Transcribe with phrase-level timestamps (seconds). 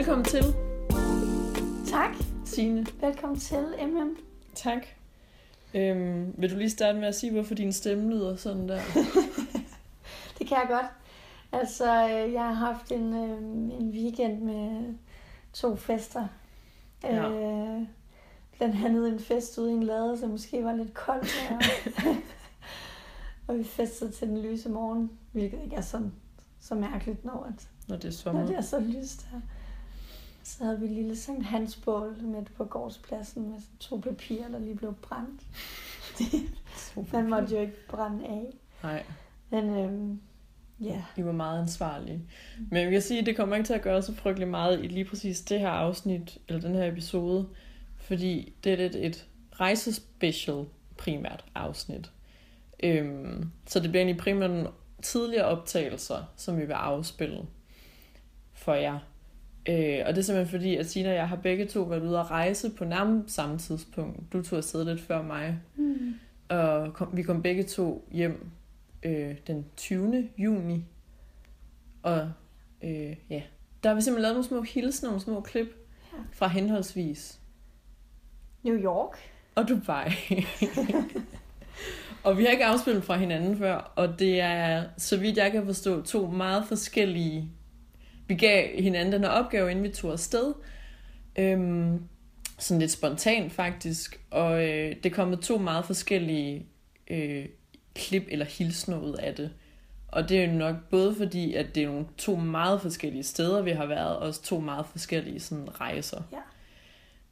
[0.00, 0.44] Velkommen til,
[1.90, 2.14] Tak.
[2.44, 2.86] Signe.
[3.00, 4.16] Velkommen til, MM.
[4.54, 4.86] Tak.
[5.74, 8.80] Øhm, vil du lige starte med at sige, hvorfor din stemme lyder sådan der?
[10.38, 10.86] Det kan jeg godt.
[11.52, 14.94] Altså, øh, jeg har haft en, øh, en weekend med
[15.52, 16.26] to fester.
[17.02, 17.30] Ja.
[17.30, 17.82] Øh,
[18.56, 21.50] blandt andet en fest ude i en lade, som måske var lidt koldt.
[21.50, 22.16] Og,
[23.46, 26.12] og vi festede til den lyse morgen, hvilket ikke er sådan,
[26.60, 29.40] så mærkeligt, når, at, Når det er når det er så lyst her.
[30.42, 34.48] Så havde vi et lille Sankt Hans bål midt på gårdspladsen med sådan to papirer,
[34.48, 35.42] der lige blev brændt.
[37.12, 38.46] Man måtte jo ikke brænde af.
[38.82, 39.04] Nej,
[39.50, 40.20] Men øhm,
[40.80, 42.22] ja, I var meget ansvarlige.
[42.70, 44.86] Men jeg kan sige, at det kommer ikke til at gøre så frygtelig meget i
[44.86, 47.48] lige præcis det her afsnit, eller den her episode,
[47.96, 50.64] fordi det er lidt et rejsespecial
[50.96, 52.10] primært afsnit.
[52.82, 54.68] Øhm, så det bliver egentlig primært nogle
[55.02, 57.42] tidligere optagelser, som vi vil afspille
[58.52, 58.98] for jer.
[59.68, 62.18] Øh, og det er simpelthen fordi, at Sina og jeg har begge to været ude
[62.18, 64.32] at rejse på nærmest samme tidspunkt.
[64.32, 66.14] Du tog afsted lidt før mig, mm.
[66.48, 68.50] og kom, vi kom begge to hjem
[69.02, 70.28] øh, den 20.
[70.38, 70.84] juni.
[72.02, 72.30] Og
[72.84, 73.42] øh, ja,
[73.82, 75.68] der har vi simpelthen lavet nogle små hilsner, nogle små klip
[76.12, 76.18] Ja.
[76.32, 77.40] fra henholdsvis
[78.62, 79.16] New York.
[79.54, 80.10] og Dubai.
[82.24, 85.66] og vi har ikke afspillet fra hinanden før, og det er, så vidt jeg kan
[85.66, 87.50] forstå, to meget forskellige...
[88.30, 90.54] Vi gav hinanden den her opgave, inden vi tog afsted.
[91.36, 92.02] Øhm,
[92.58, 96.66] sådan lidt spontant faktisk, og øh, det kom med to meget forskellige
[97.10, 97.46] øh,
[97.94, 99.50] klip eller hilsner ud af det.
[100.08, 103.62] Og det er jo nok både fordi, at det er nogle to meget forskellige steder,
[103.62, 106.22] vi har været, og også to meget forskellige sådan, rejser.
[106.32, 106.38] Ja,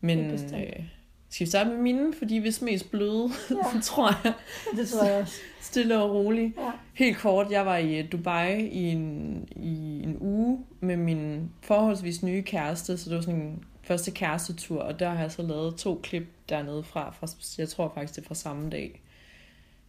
[0.00, 0.18] Men
[0.54, 0.82] øh,
[1.30, 4.34] skal vi starte med mine, fordi vi er mest bløde, Ja, tror jeg.
[4.76, 5.40] det tror jeg også.
[5.60, 6.56] Stille og roligt.
[6.56, 6.70] Ja.
[6.94, 12.22] Helt kort, jeg var i øh, Dubai i en, i en uge med min forholdsvis
[12.22, 15.76] nye kæreste, så det var sådan en første kærestetur, og der har jeg så lavet
[15.76, 17.28] to klip dernede fra, fra
[17.58, 19.02] jeg tror faktisk det er fra samme dag.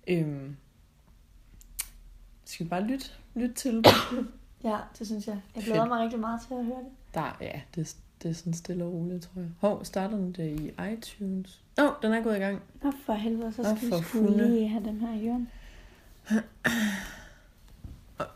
[0.07, 0.55] Øhm,
[2.45, 3.05] skal vi bare lytte,
[3.35, 3.85] lytte til
[4.63, 5.41] ja, det synes jeg.
[5.55, 5.89] Jeg glæder Fedt.
[5.89, 6.91] mig rigtig meget til at høre det.
[7.13, 9.49] Der, ja, det, det er sådan stille og roligt, tror jeg.
[9.59, 11.61] Hov, starter den det i iTunes?
[11.79, 12.61] Åh, oh, den er gået i gang.
[12.83, 14.49] Nå for helvede, så skal vi hunde.
[14.49, 15.47] lige have den her i hjørnet.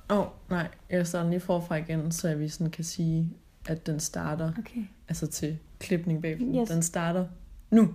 [0.10, 3.30] Åh, oh, nej, jeg starter lige forfra igen, så vi sådan kan sige,
[3.68, 4.82] at den starter, Okay.
[5.10, 6.62] altså til klipning bagefter.
[6.62, 6.70] Yes.
[6.70, 7.26] Den starter
[7.72, 7.94] nu.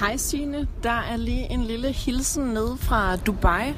[0.00, 3.72] Hej Signe, der er lige en lille hilsen ned fra Dubai.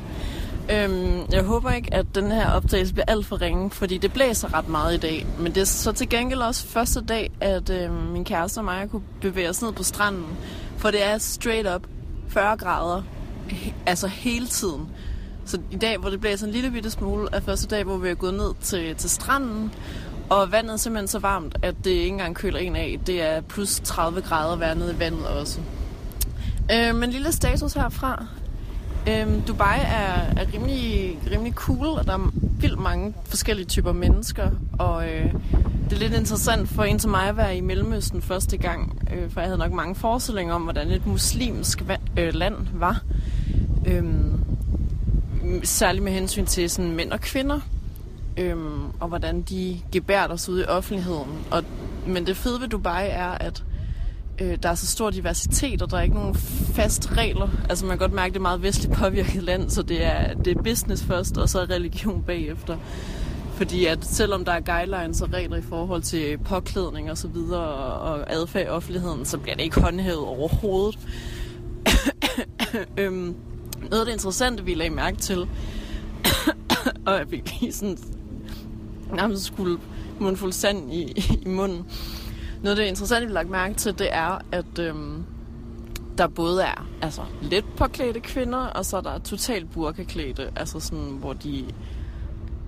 [0.70, 4.54] Øhm, jeg håber ikke, at den her optagelse bliver alt for ringe, fordi det blæser
[4.54, 5.26] ret meget i dag.
[5.38, 8.90] Men det er så til gengæld også første dag, at øhm, min kæreste og mig
[8.90, 10.26] kunne bevæge os ned på stranden.
[10.76, 11.82] For det er straight up
[12.28, 13.02] 40 grader,
[13.50, 14.88] he- altså hele tiden.
[15.46, 18.08] Så i dag, hvor det blæser en lille bitte smule, er første dag, hvor vi
[18.08, 19.72] er gået ned til, til stranden.
[20.30, 23.00] Og vandet er simpelthen så varmt, at det ikke engang køler en af.
[23.06, 25.60] Det er plus 30 grader at være nede i vandet også.
[26.72, 28.26] Øh, men lille status herfra.
[29.08, 34.50] Øhm, Dubai er, er rimelig, rimelig cool, og der er vildt mange forskellige typer mennesker.
[34.78, 35.32] Og øh,
[35.84, 39.30] det er lidt interessant for en som mig at være i Mellemøsten første gang, øh,
[39.30, 43.02] for jeg havde nok mange forestillinger om, hvordan et muslimsk va- øh, land var.
[43.86, 44.44] Øhm,
[45.62, 47.60] særligt med hensyn til sådan mænd og kvinder,
[48.36, 51.30] øhm, og hvordan de gebærder sig ud i offentligheden.
[51.50, 51.64] Og,
[52.06, 53.62] men det fede ved Dubai er, at
[54.40, 56.34] øh, der er så stor diversitet, og der er ikke nogen
[56.74, 57.48] fast regler.
[57.68, 60.34] Altså man kan godt mærke, at det er meget vestligt påvirket land, så det er,
[60.34, 62.76] det er business først, og så er religion bagefter.
[63.54, 67.66] Fordi at selvom der er guidelines og regler i forhold til påklædning og så videre,
[67.94, 70.98] og adfærd i offentligheden, så bliver det ikke håndhævet overhovedet.
[72.98, 73.34] øhm,
[73.90, 75.38] noget af det interessante, vi lagde mærke til,
[77.06, 77.98] og jeg fik lige sådan
[79.12, 79.78] nærmest skulle
[80.20, 81.86] mundfuld sand i, i munden.
[82.64, 85.24] Noget af det interessante, vi lagt mærke til, det er, at øhm,
[86.18, 91.16] der både er altså, let påklædte kvinder, og så er der totalt burkaklædte, altså sådan,
[91.20, 91.64] hvor de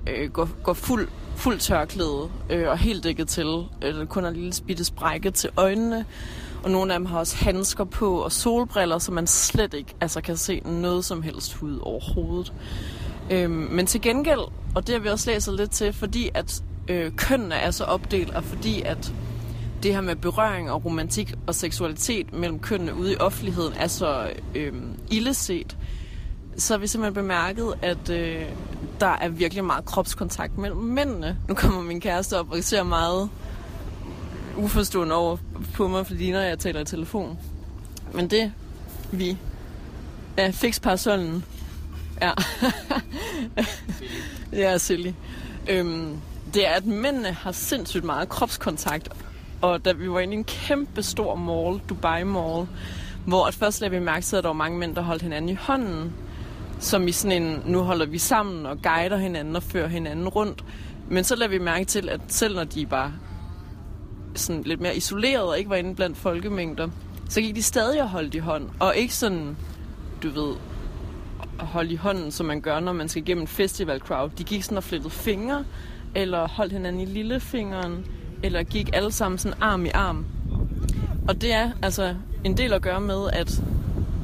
[0.06, 3.66] øh, går, går fuld, fuld tørklæde øh, og helt dækket til.
[3.82, 6.04] Øh, der kun er en lille bitte sprække til øjnene.
[6.64, 10.20] Og nogle af dem har også handsker på og solbriller, så man slet ikke altså,
[10.20, 12.52] kan se noget som helst hud overhovedet.
[13.30, 17.12] Øh, men til gengæld, og det har vi også læst lidt til, fordi at øh,
[17.16, 19.12] kønnene er så opdelt, og fordi at
[19.86, 24.30] det her med berøring og romantik og seksualitet mellem kønnene ude i offentligheden er så
[24.54, 24.72] øh,
[25.10, 25.76] illeset,
[26.56, 28.42] så har vi simpelthen bemærket, at øh,
[29.00, 31.38] der er virkelig meget kropskontakt mellem mændene.
[31.48, 33.30] Nu kommer min kæreste op og ser meget
[34.56, 35.36] uforstående over
[35.74, 37.38] på mig, fordi når jeg taler i telefon.
[38.14, 38.52] Men det,
[39.12, 39.36] vi
[40.36, 41.44] er fiksparasollen.
[42.22, 42.32] Ja.
[44.52, 45.12] er silly.
[45.68, 46.16] Øhm,
[46.54, 49.08] det er, at mændene har sindssygt meget kropskontakt.
[49.62, 52.66] Og da vi var inde i en kæmpe stor mall, Dubai Mall,
[53.26, 55.48] hvor at først lagde vi mærke til, at der var mange mænd, der holdt hinanden
[55.48, 56.12] i hånden.
[56.78, 60.64] Som i sådan en, nu holder vi sammen og guider hinanden og fører hinanden rundt.
[61.08, 63.12] Men så lader vi mærke til, at selv når de var
[64.34, 66.88] sådan lidt mere isoleret og ikke var inde blandt folkemængder,
[67.28, 68.68] så gik de stadig og holdt i hånd.
[68.80, 69.56] Og ikke sådan,
[70.22, 70.54] du ved,
[71.60, 74.30] at holde i hånden, som man gør, når man skal igennem en festival crowd.
[74.30, 75.64] De gik sådan og flettede fingre,
[76.14, 78.06] eller holdt hinanden i lillefingeren,
[78.42, 80.26] eller gik alle sammen sådan arm i arm.
[81.28, 83.62] Og det er altså en del at gøre med, at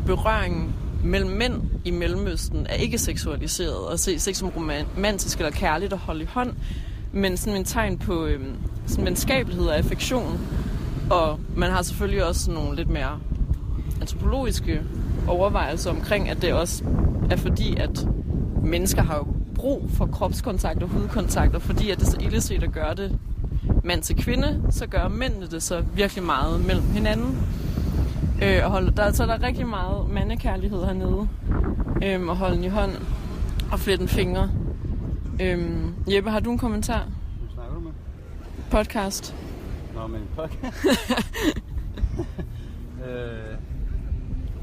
[0.06, 0.75] berøringen
[1.05, 5.99] mellem mænd i Mellemøsten er ikke seksualiseret og ses ikke som romantisk eller kærligt at
[5.99, 6.53] holde i hånd,
[7.12, 8.56] men sådan en tegn på øhm,
[8.87, 10.41] sådan venskabelighed og affektion.
[11.11, 13.20] Og man har selvfølgelig også nogle lidt mere
[14.00, 14.81] antropologiske
[15.29, 16.85] overvejelser omkring, at det også
[17.31, 18.06] er fordi, at
[18.64, 22.62] mennesker har jo brug for kropskontakt og hudkontakt, og fordi at det er så illeset
[22.62, 23.19] at gøre det
[23.82, 27.38] mand til kvinde, så gør mændene det så virkelig meget mellem hinanden.
[28.43, 31.29] Øh, og holde, der, så der er rigtig meget mandekærlighed hernede.
[32.05, 32.90] Øh, og holde den i hånd
[33.73, 34.50] og flette en fingre.
[35.40, 35.70] Øh,
[36.14, 37.05] Jeppe, har du en kommentar?
[37.38, 37.90] Hvem snakker du med?
[38.70, 39.34] Podcast.
[39.94, 40.87] Nå, men podcast.
[43.06, 43.56] øh,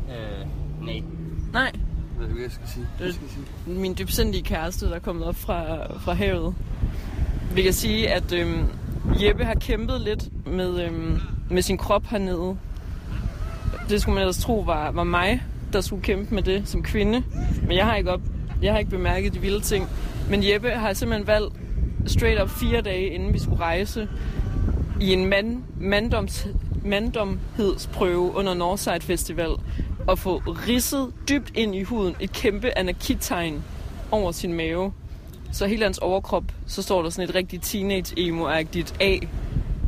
[0.10, 0.46] øh,
[0.86, 1.02] nej.
[1.54, 1.72] Nej, Jeg
[2.18, 2.86] ved ikke, hvad jeg skal sige.
[2.98, 3.32] Hvad Det- skal jeg
[3.66, 3.80] sige?
[3.80, 6.56] min dybsindige kæreste, der er kommet op fra, fra havet.
[7.56, 8.66] Vi kan sige, at øhm,
[9.16, 11.20] Jeppe har kæmpet lidt med, øhm,
[11.50, 12.58] med sin krop hernede.
[13.90, 17.24] Det skulle man ellers tro var, var mig, der skulle kæmpe med det som kvinde.
[17.68, 18.22] Men jeg har ikke, op,
[18.62, 19.88] jeg har ikke bemærket de vilde ting.
[20.30, 21.54] Men Jeppe har simpelthen valgt
[22.06, 24.08] straight up fire dage, inden vi skulle rejse,
[25.02, 26.48] i en mand, manddoms,
[26.86, 29.50] manddomhedsprøve under Northside Festival
[30.10, 33.64] at få ridset dybt ind i huden et kæmpe anarkitegn
[34.12, 34.94] over sin mave.
[35.52, 39.18] Så hele hans overkrop, så står der sådan et rigtig teenage-emo-agtigt A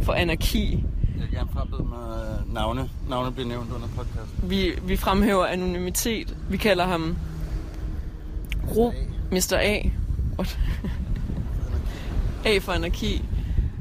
[0.01, 0.83] for anarki.
[1.19, 2.89] Jeg gerne frabede mig øh, navne.
[3.09, 4.49] Navne bliver nævnt under podcasten.
[4.49, 6.37] Vi, vi fremhæver anonymitet.
[6.49, 7.17] Vi kalder ham
[8.75, 8.93] Ro,
[9.31, 9.57] Mr.
[9.59, 9.79] A.
[10.39, 10.59] What?
[12.45, 13.23] A for anarki.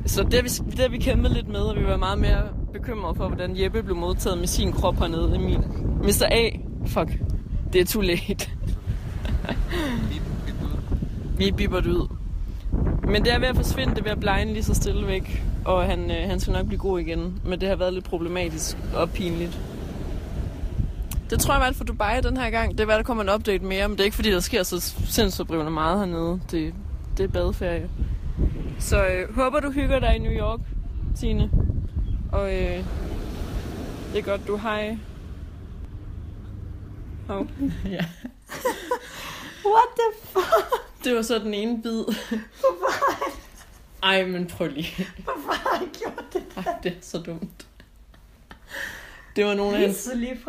[0.06, 2.43] Så det har, vi, det har vi kæmpet lidt med, og vi var meget mere
[2.73, 5.62] bekymrede for, hvordan Jeppe blev modtaget med sin krop hernede i min.
[6.03, 6.27] Mr.
[6.31, 6.50] A,
[6.87, 7.11] fuck,
[7.73, 8.50] det er too late.
[11.41, 12.09] Vi bipper det ud.
[13.05, 15.45] Men det er ved at forsvinde, det er ved at blegne lige så stille væk.
[15.65, 17.41] Og han, øh, han skal nok blive god igen.
[17.45, 19.61] Men det har været lidt problematisk og pinligt.
[21.31, 22.73] Det tror jeg var alt for Dubai den her gang.
[22.73, 24.63] Det er hvad der kommer en update mere, men det er ikke fordi, der sker
[24.63, 26.41] så sindssygt meget hernede.
[26.51, 26.75] Det,
[27.17, 27.91] det er badeferie.
[28.79, 30.61] Så øh, håber du hygger dig i New York,
[31.17, 31.51] Tine.
[32.33, 32.85] Og øh,
[34.13, 34.99] det er godt, du hej.
[37.29, 37.47] Hov.
[37.97, 38.05] ja.
[39.65, 40.90] What the fuck?
[41.05, 42.05] Det var så den ene bid.
[44.02, 45.06] Ej, men prøv lige.
[45.25, 46.43] Hvorfor har jeg gjort det?
[46.56, 47.67] Ej, det er så dumt.
[49.37, 50.08] Det var nogle af hans,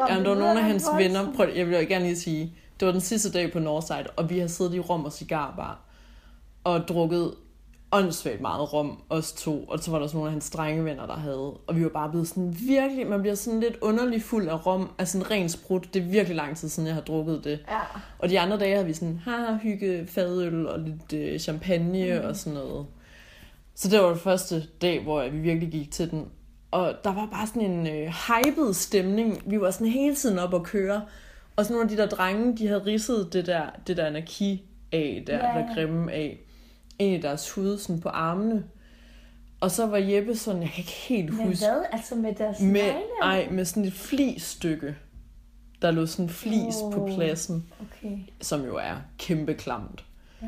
[0.09, 1.33] jamen, det var nogle af hans venner.
[1.33, 4.39] Prøv, jeg vil gerne lige sige, det var den sidste dag på Northside, og vi
[4.39, 5.79] har siddet i rum og cigarbar
[6.63, 7.33] og drukket
[7.91, 9.63] åndssvagt meget rom, os to.
[9.63, 11.53] Og så var der sådan nogle af hans drenge venner, der havde.
[11.67, 14.91] Og vi var bare blevet sådan virkelig, man bliver sådan lidt underlig fuld af rom,
[14.97, 15.93] af sådan ren sprut.
[15.93, 17.59] Det er virkelig lang tid siden, jeg har drukket det.
[17.69, 17.79] Ja.
[18.19, 22.27] Og de andre dage havde vi sådan, haha, hygge, fadøl og lidt øh, champagne mm.
[22.27, 22.85] og sådan noget.
[23.75, 26.27] Så det var den første dag, hvor vi virkelig gik til den.
[26.71, 29.43] Og der var bare sådan en øh, hyped stemning.
[29.45, 31.01] Vi var sådan hele tiden op at køre.
[31.55, 34.63] Og så nogle af de der drenge, de havde ridset det der, det der anarki
[34.91, 35.41] af, der, ja.
[35.41, 36.39] der grimme af,
[37.01, 38.63] ind i deres hud, sådan på armene.
[39.61, 41.83] Og så var Jeppe sådan, jeg kan ikke helt Men huske, hvad?
[41.91, 43.01] Altså med deres med, negle?
[43.21, 44.95] ej, med sådan et flisstykke.
[45.81, 46.93] Der lå sådan flis oh.
[46.93, 48.17] på pladsen Okay.
[48.41, 50.05] som jo er kæmpe klamt.
[50.41, 50.47] Ja.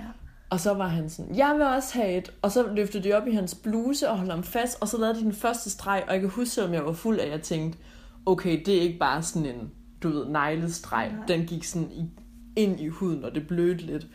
[0.50, 2.34] Og så var han sådan, jeg vil også have et.
[2.42, 5.20] Og så løftede de op i hans bluse og holdt ham fast, og så lavede
[5.20, 7.42] de den første streg, og jeg kan huske, om jeg var fuld af, at jeg
[7.42, 7.80] tænkte,
[8.26, 9.72] okay, det er ikke bare sådan en,
[10.04, 11.12] du ved, neglestreg.
[11.18, 11.26] Nej.
[11.28, 12.06] Den gik sådan i,
[12.56, 14.08] ind i huden, og det blødte lidt.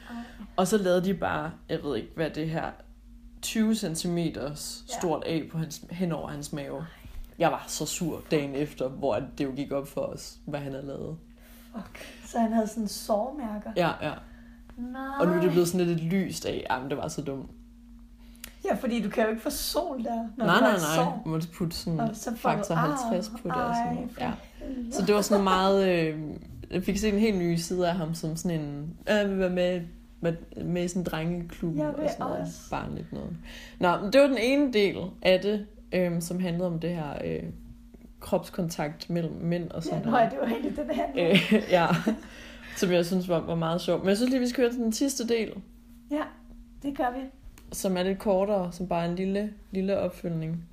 [0.58, 2.70] Og så lavede de bare, jeg ved ikke, hvad det her,
[3.42, 4.18] 20 cm
[4.86, 6.86] stort af på hans, hen over hans mave.
[7.38, 10.72] Jeg var så sur dagen efter, hvor det jo gik op for os, hvad han
[10.72, 11.16] havde lavet.
[11.72, 11.98] Fuck.
[12.26, 13.70] Så han havde sådan sårmærker.
[13.76, 14.12] Ja, ja.
[14.76, 15.02] Nej.
[15.20, 17.50] Og nu er det blevet sådan lidt lyst af, jamen det var så dumt.
[18.64, 20.78] Ja, fordi du kan jo ikke få sol der, når nej, du nej, nej.
[20.96, 21.22] sår.
[21.24, 23.08] Du måtte putte sådan Og så du faktor ar.
[23.10, 23.56] 50 på det.
[23.56, 24.32] Og sådan Ja.
[24.92, 25.88] Så det var sådan meget...
[25.88, 26.20] Øh,
[26.70, 28.96] jeg fik set en helt ny side af ham som sådan en...
[29.08, 29.80] "Øh, Jeg vil være med,
[30.20, 30.32] med,
[30.64, 32.40] med sådan en drengeklub Jeg og sådan noget.
[32.40, 32.70] også.
[32.70, 33.36] Barnligt noget.
[33.80, 37.18] Nå, men det var den ene del af det, øh, som handlede om det her
[37.24, 37.42] øh,
[38.20, 41.06] kropskontakt mellem mænd og sådan Ja, nej, det var egentlig den her.
[41.16, 41.86] Øh, ja,
[42.76, 44.02] som jeg synes var, var meget sjovt.
[44.02, 45.52] Men jeg synes lige, vi skal høre til den sidste del.
[46.10, 46.22] Ja,
[46.82, 47.20] det gør vi.
[47.72, 50.64] som er lidt kortere, som bare er en lille, lille opfølgning.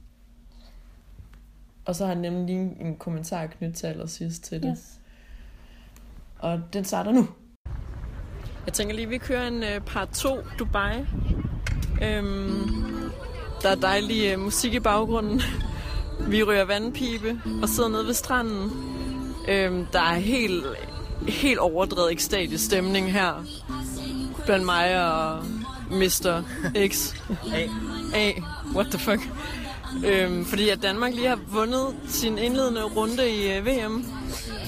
[1.86, 4.72] Og så har den nemlig lige en, en kommentar knyttet til allersidst til det.
[4.78, 5.00] Yes.
[6.40, 7.28] Og den starter nu.
[8.66, 11.06] Jeg tænker lige, vi kører en uh, part 2 Dubai.
[12.02, 12.72] Øhm,
[13.62, 15.42] der er dejlig uh, musik i baggrunden.
[16.28, 18.72] Vi ryger vandpibe og sidder nede ved stranden.
[19.48, 20.66] Øhm, der er helt,
[21.28, 23.46] helt overdrevet ekstatisk stemning her.
[24.46, 25.44] Blandt mig og
[25.92, 26.44] Mr.
[26.88, 27.14] X.
[27.54, 27.68] A.
[28.14, 28.32] A.
[28.76, 29.30] What the fuck?
[30.06, 34.06] Øhm, fordi at Danmark lige har vundet sin indledende runde i uh, VM.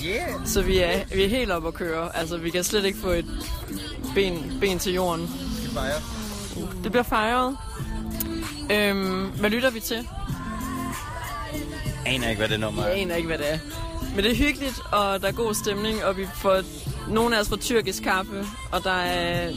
[0.06, 0.46] Yeah!
[0.46, 2.16] Så vi er, vi er helt oppe at køre.
[2.18, 3.26] Altså, vi kan slet ikke få et
[4.16, 5.22] ben, ben til jorden.
[5.62, 6.00] Vi fejrer.
[6.84, 7.58] Det bliver fejret.
[8.72, 10.08] Øhm, hvad lytter vi til?
[12.06, 13.02] Aner ikke, hvad det nummer Jeg er.
[13.02, 13.60] aner ikke, hvad det er.
[14.18, 16.62] Men det er hyggeligt, og der er god stemning, og vi får
[17.08, 19.52] nogle af os får tyrkisk kaffe, og der er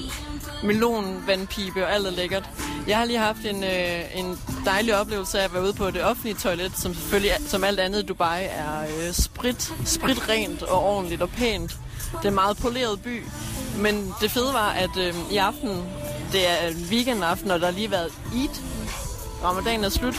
[0.65, 2.51] melonvandpibe, og alt er lækkert.
[2.87, 6.05] Jeg har lige haft en, øh, en dejlig oplevelse af at være ude på det
[6.05, 11.23] offentlige toilet, som selvfølgelig, som alt andet i Dubai, er øh, sprit, spritrent og ordentligt
[11.23, 11.71] og pænt.
[12.13, 13.23] Det er en meget poleret by.
[13.79, 15.85] Men det fede var, at øh, i aften,
[16.33, 18.70] det er weekendaften, og der har lige været Eid.
[19.45, 20.15] Ramadan er slut.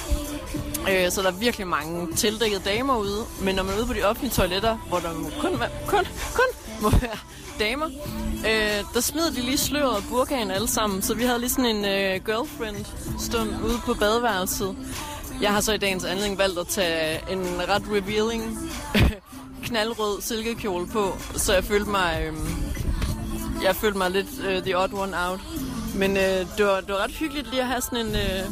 [0.90, 3.26] Øh, så der er virkelig mange tildækkede damer ude.
[3.42, 6.46] Men når man er ude på de offentlige toiletter, hvor der kun, kun, kun
[6.82, 7.18] må være
[7.60, 7.86] damer,
[8.46, 11.02] øh, der smider de lige sløret og burkaen alle sammen.
[11.02, 14.76] Så vi havde lige sådan en øh, girlfriend-stund ude på badeværelset.
[15.42, 18.44] Jeg har så i dagens anledning valgt at tage en ret revealing
[19.68, 22.34] knaldrød silkekjole på, så jeg følte mig, øh,
[23.64, 25.40] jeg følte mig lidt øh, the odd one out.
[25.96, 28.52] Men øh, det, var, det var ret hyggeligt lige at have sådan en øh,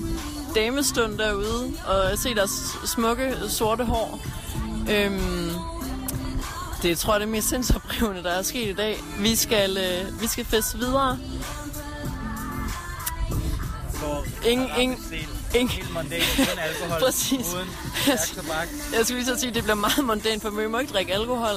[0.56, 2.52] damestund derude, og se deres
[2.86, 4.20] smukke sorte hår.
[4.92, 5.50] Øhm,
[6.84, 9.04] det tror jeg det er mest sindsoprivende, der er sket i dag.
[9.20, 11.18] Vi skal, øh, vi skal feste videre.
[14.46, 15.04] Ingen- ingen-
[15.56, 17.00] ingen- Helt mondæn, uden alkohol.
[17.02, 17.32] Præcis.
[17.56, 17.68] Uden
[18.36, 18.68] tobak.
[18.94, 21.14] Jeg skulle lige så sige, at det bliver meget mondæn, for vi må ikke drikke
[21.14, 21.56] alkohol.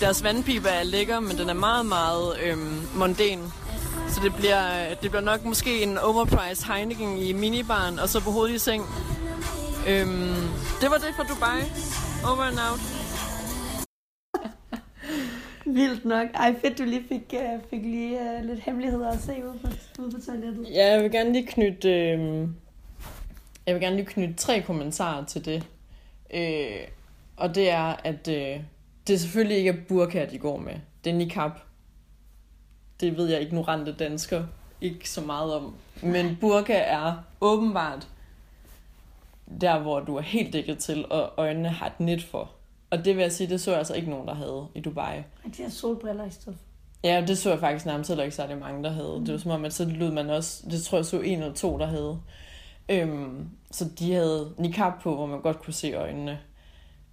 [0.00, 3.52] Deres vandpibe er lækker, men den er meget, meget øhm, mondæn.
[4.08, 8.30] Så det bliver, det bliver nok måske en overpriced Heineken i minibaren, og så på
[8.30, 8.82] hovedet i seng.
[9.88, 10.34] Øhm,
[10.80, 11.60] det var det for Dubai.
[12.30, 12.80] Over and out.
[15.76, 16.28] Vildt nok.
[16.34, 19.68] Ej, fedt, du lige fik, uh, fik lige uh, lidt hemmeligheder at se ude på,
[20.02, 20.66] ude på toilettet.
[20.70, 22.48] Ja, jeg vil gerne lige knytte, øh,
[23.66, 25.66] jeg vil gerne lige knytte tre kommentarer til det.
[26.34, 26.86] Øh,
[27.36, 28.60] og det er, at øh,
[29.06, 30.74] det selvfølgelig ikke er burka, de går med.
[31.04, 31.50] Det er niqab.
[33.00, 34.44] Det ved jeg ignorante dansker
[34.80, 35.74] ikke så meget om.
[36.02, 38.08] Men burka er åbenbart
[39.60, 42.50] der, hvor du er helt dækket til, og øjnene har et net for.
[42.90, 45.18] Og det vil jeg sige, det så jeg altså ikke nogen, der havde i Dubai.
[45.44, 46.64] Og de har solbriller i stedet for.
[47.04, 49.22] Ja, det så jeg faktisk nærmest heller ikke særlig mange, der havde.
[49.26, 51.54] Det var som om, at så lød man også, det tror jeg så en eller
[51.54, 52.20] to, der havde.
[52.88, 56.38] Øhm, så de havde niqab på, hvor man godt kunne se øjnene.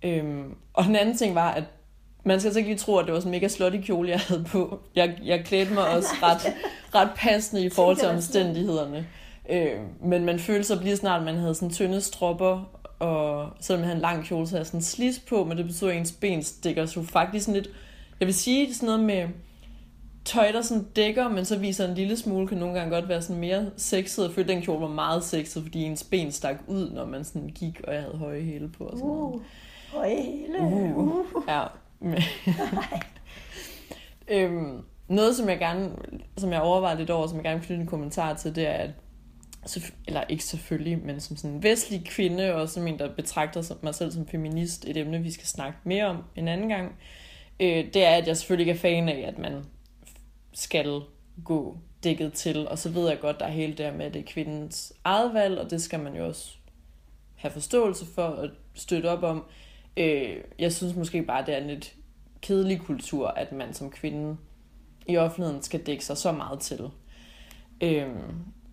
[0.04, 1.64] Øhm, og den anden ting var, at
[2.24, 4.20] man skal altså ikke lige tro, at det var sådan en mega slutty kjole, jeg
[4.20, 4.80] havde på.
[4.96, 6.54] Jeg, jeg klædte mig også ret,
[6.96, 9.08] ret passende i forhold til jeg omstændighederne.
[9.50, 13.80] Øh, men man følte sig lige snart, at man havde sådan tynde stropper, og selvom
[13.80, 15.98] man havde en lang kjole, så havde jeg sådan slis på, men det betyder, at
[15.98, 17.70] ens ben stikker så faktisk sådan lidt...
[18.20, 19.28] Jeg vil sige, sådan noget med
[20.26, 23.22] tøj, der sådan dækker, men så viser en lille smule, kan nogle gange godt være
[23.22, 24.24] sådan mere sexet.
[24.24, 27.50] Jeg følte, den kjole var meget sexet, fordi ens ben stak ud, når man sådan
[27.50, 29.34] gik, og jeg havde høje hæle på og sådan noget.
[29.34, 29.42] Uh,
[29.94, 30.60] høje hele.
[30.62, 30.98] Uh.
[30.98, 31.26] Uh.
[31.48, 31.64] Ja.
[34.28, 35.92] Øhm, noget, som jeg gerne,
[36.38, 38.74] som jeg overvejer lidt over, som jeg gerne vil knytte en kommentar til, det er,
[38.74, 38.92] at
[40.08, 43.78] eller ikke selvfølgelig, men som sådan en vestlig kvinde, og som en, der betragter sig-
[43.82, 46.96] mig selv som feminist, et emne, vi skal snakke mere om en anden gang,
[47.60, 49.64] øh, det er, at jeg selvfølgelig ikke er fan af, at man
[50.54, 51.02] skal
[51.46, 54.20] gå dækket til, og så ved jeg godt, der er hele der med, at det
[54.20, 56.52] er kvindens eget valg, og det skal man jo også
[57.36, 59.46] have forståelse for og støtte op om.
[59.98, 61.96] Øh, jeg synes måske bare, det er en lidt
[62.42, 64.38] kedelig kultur, at man som kvinde
[65.08, 66.90] i offentligheden skal dække sig så meget til.
[67.82, 68.08] Øh,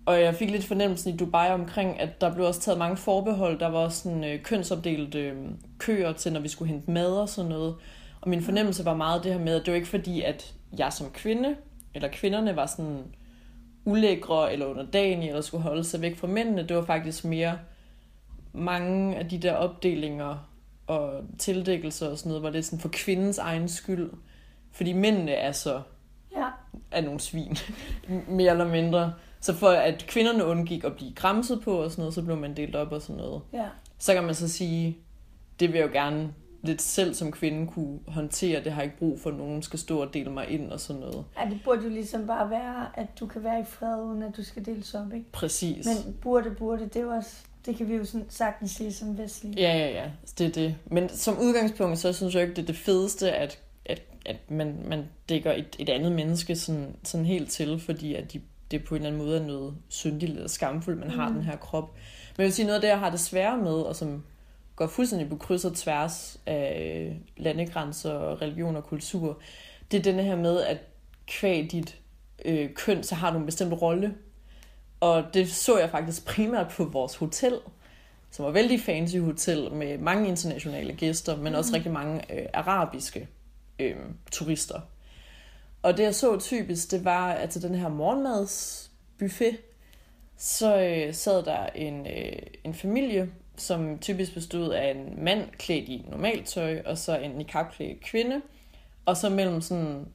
[0.07, 3.59] og jeg fik lidt fornemmelsen i Dubai omkring, at der blev også taget mange forbehold.
[3.59, 5.37] Der var også sådan øh, kønsopdelt øh,
[5.79, 7.75] køer til, når vi skulle hente mad og sådan noget.
[8.21, 10.93] Og min fornemmelse var meget det her med, at det var ikke fordi, at jeg
[10.93, 11.57] som kvinde,
[11.95, 13.03] eller kvinderne var sådan
[13.85, 16.63] ulækre eller underdanige, eller skulle holde sig væk fra mændene.
[16.69, 17.59] Det var faktisk mere
[18.53, 20.49] mange af de der opdelinger
[20.89, 24.11] og tildækkelser og sådan noget, var det sådan for kvindens egen skyld.
[24.73, 25.83] Fordi mændene er så
[26.37, 26.47] Ja.
[26.91, 27.57] er nogle svin,
[28.29, 29.13] mere eller mindre.
[29.41, 32.57] Så for at kvinderne undgik at blive græmset på og sådan noget, så blev man
[32.57, 33.43] delt op og sådan noget.
[33.53, 33.67] Ja.
[33.99, 34.99] Så kan man så sige,
[35.61, 38.99] det vil jeg jo gerne lidt selv som kvinde kunne håndtere, det har jeg ikke
[38.99, 41.25] brug for, at nogen skal stå og dele mig ind og sådan noget.
[41.41, 44.37] Ja, det burde jo ligesom bare være, at du kan være i fred, uden at
[44.37, 45.33] du skal deles op, ikke?
[45.33, 45.87] Præcis.
[45.87, 49.19] Men burde, burde, det er jo også, det kan vi jo sådan sagtens sige som
[49.19, 49.55] vestlige.
[49.57, 50.77] Ja, ja, ja, det er det.
[50.87, 54.83] Men som udgangspunkt, så synes jeg ikke, det er det fedeste, at, at, at man,
[54.85, 58.95] man dækker et, et andet menneske sådan, sådan helt til, fordi at de, det på
[58.95, 61.15] en eller anden måde er noget syndigt eller skamfuldt, man mm.
[61.15, 61.95] har den her krop.
[62.37, 64.25] Men jeg vil sige, noget af det, jeg har det svære med, og som
[64.77, 69.41] går fuldstændig på kryds og tværs af landegrænser og religion og kultur,
[69.91, 70.79] det er denne her med, at
[71.27, 71.99] kvæg dit
[72.45, 74.15] øh, køn, så har du en bestemt rolle.
[75.01, 77.59] Og det så jeg faktisk primært på vores hotel,
[78.31, 83.29] som var vældig fancy hotel med mange internationale gæster, men også rigtig mange øh, arabiske
[83.79, 83.97] øh,
[84.31, 84.81] turister.
[85.83, 89.57] Og det jeg så typisk, det var altså den her morgenmadsbuffet,
[90.37, 95.89] så øh, sad der en, øh, en familie, som typisk bestod af en mand klædt
[95.89, 98.43] i normalt tøj, og så en niqab-klædt kvinde,
[99.07, 100.07] og så mellem sådan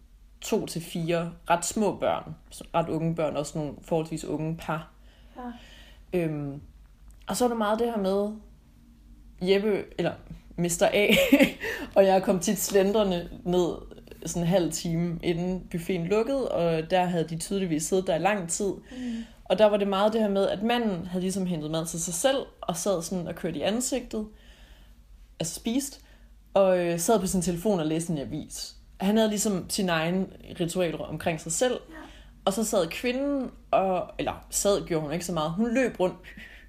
[0.43, 2.35] to til fire ret små børn,
[2.75, 4.91] ret unge børn, også nogle forholdsvis unge par.
[5.38, 6.19] Ja.
[6.19, 6.62] Øhm,
[7.27, 8.31] og så er der meget det her med,
[9.41, 10.13] Jeppe, eller
[10.57, 10.89] Mr.
[10.93, 11.07] A,
[11.95, 13.73] og jeg kom tit slendrende ned
[14.25, 18.19] sådan en halv time, inden buffeten lukkede, og der havde de tydeligvis siddet der i
[18.19, 18.73] lang tid.
[18.91, 19.23] Mm.
[19.45, 22.01] Og der var det meget det her med, at manden havde ligesom hentet mad til
[22.01, 24.27] sig selv, og sad sådan og kørte i ansigtet,
[25.39, 26.01] altså spist,
[26.53, 28.75] og øh, sad på sin telefon og læste en avis.
[29.03, 31.95] Han havde ligesom sin egen ritual omkring sig selv, ja.
[32.45, 36.15] og så sad kvinden, og, eller sad gjorde hun ikke så meget, hun løb rundt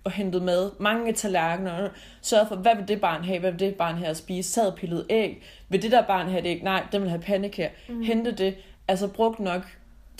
[0.04, 1.88] og hentede mad, mange tallerkener,
[2.22, 4.66] sørgede for, hvad vil det barn have, hvad vil det barn have at spise, sad
[4.66, 7.68] og pillede æg, vil det der barn have et æg, nej, den vil have pandekær,
[7.88, 8.02] mm.
[8.02, 8.54] hente det,
[8.88, 9.62] altså brugt nok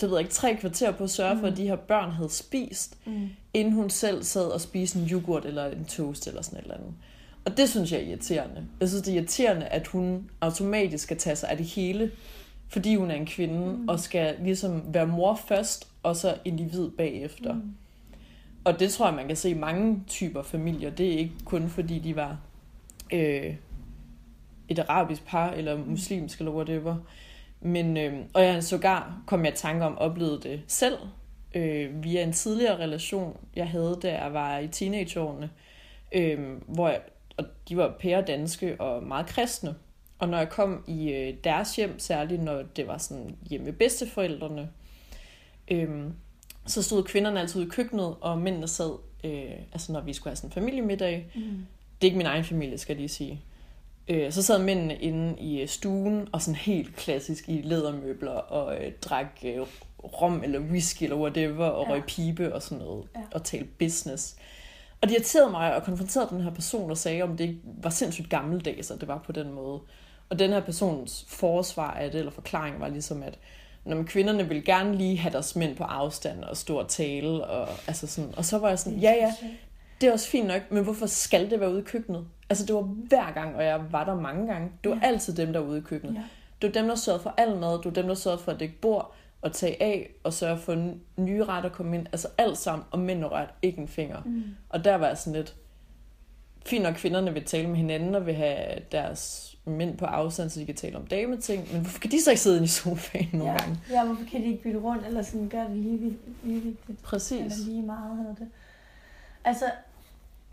[0.01, 1.39] det ved jeg ikke, tre kvarter på at sørge mm.
[1.39, 1.57] for, at mm.
[1.57, 3.29] de her børn havde spist, mm.
[3.53, 6.75] inden hun selv sad og spiste en yoghurt eller en toast eller sådan et eller
[6.75, 6.93] andet.
[7.45, 8.67] Og det synes jeg er irriterende.
[8.79, 12.11] Jeg synes, det er irriterende, at hun automatisk skal tage sig af det hele,
[12.69, 13.87] fordi hun er en kvinde, mm.
[13.89, 17.53] og skal ligesom være mor først, og så individ bagefter.
[17.53, 17.75] Mm.
[18.63, 20.89] Og det tror jeg, man kan se i mange typer familier.
[20.89, 22.37] Det er ikke kun fordi, de var
[23.13, 23.55] øh,
[24.69, 26.95] et arabisk par, eller muslimsk, eller whatever.
[27.61, 30.97] Men, øh, og jeg sågar kom jeg i tanke om, oplevede det selv,
[31.55, 35.49] øh, via en tidligere relation, jeg havde, da jeg var i teenageårene,
[36.11, 37.01] øh, hvor jeg,
[37.37, 39.75] og de var pære danske og meget kristne.
[40.19, 43.73] Og når jeg kom i øh, deres hjem, særligt når det var sådan hjemme med
[43.73, 44.69] bedsteforældrene,
[45.71, 46.05] øh,
[46.65, 48.91] så stod kvinderne altid ude i køkkenet, og mændene sad,
[49.23, 51.31] øh, altså når vi skulle have sådan en familiemiddag.
[51.35, 51.41] Mm.
[52.01, 53.41] Det er ikke min egen familie, skal jeg lige sige.
[54.07, 58.77] Øh, så sad mændene inde i øh, stuen, og sådan helt klassisk i lædermøbler, og
[58.77, 59.61] øh, drak øh,
[60.03, 61.93] rom eller whisky eller whatever, og ja.
[61.93, 63.21] røg pibe og sådan noget, ja.
[63.31, 64.35] og talte business.
[65.01, 67.89] Og det irriterede mig og konfronterede den her person og sagde, om det ikke var
[67.89, 69.79] sindssygt gammeldags, at det var på den måde.
[70.29, 73.39] Og den her persons forsvar af det, eller forklaring, var ligesom, at
[73.85, 77.45] når kvinderne vil gerne lige have deres mænd på afstand og stå og tale.
[77.45, 79.33] Og, altså sådan, og så var jeg sådan, ja ja,
[80.01, 82.25] det er også fint nok, men hvorfor skal det være ude i køkkenet?
[82.49, 84.71] Altså det var hver gang, og jeg var der mange gange.
[84.83, 85.07] Det var ja.
[85.07, 86.15] altid dem, der var ude i køkkenet.
[86.15, 86.23] Ja.
[86.61, 87.77] Det var dem, der sørgede for al mad.
[87.77, 90.93] Det var dem, der sørgede for at dække bord og tage af og sørge for
[91.17, 92.07] nye retter komme ind.
[92.11, 94.21] Altså alt sammen, og mænd rørt ikke en finger.
[94.25, 94.43] Mm.
[94.69, 95.55] Og der var jeg sådan lidt,
[96.65, 100.59] fint nok kvinderne vil tale med hinanden og vil have deres mænd på afstand, så
[100.59, 103.51] de kan tale om dameting, men hvorfor kan de så ikke sidde i sofaen nogle
[103.51, 103.57] ja.
[103.57, 103.79] gange?
[103.89, 107.01] Ja, hvorfor kan de ikke bytte rundt, eller sådan gøre det lige, lige vigtigt?
[107.03, 107.39] Præcis.
[107.39, 108.47] Eller lige meget hedder det.
[109.43, 109.65] Altså,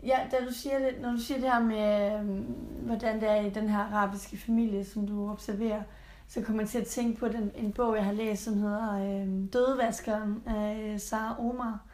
[0.03, 3.41] ja, da du siger det, når du siger det her med, øhm, hvordan det er
[3.41, 5.81] i den her arabiske familie, som du observerer,
[6.27, 8.93] så kommer man til at tænke på den, en bog, jeg har læst, som hedder
[8.93, 11.85] øh, Dødevaskeren af Sara Omar,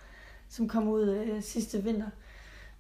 [0.50, 2.10] som kom ud øh, sidste vinter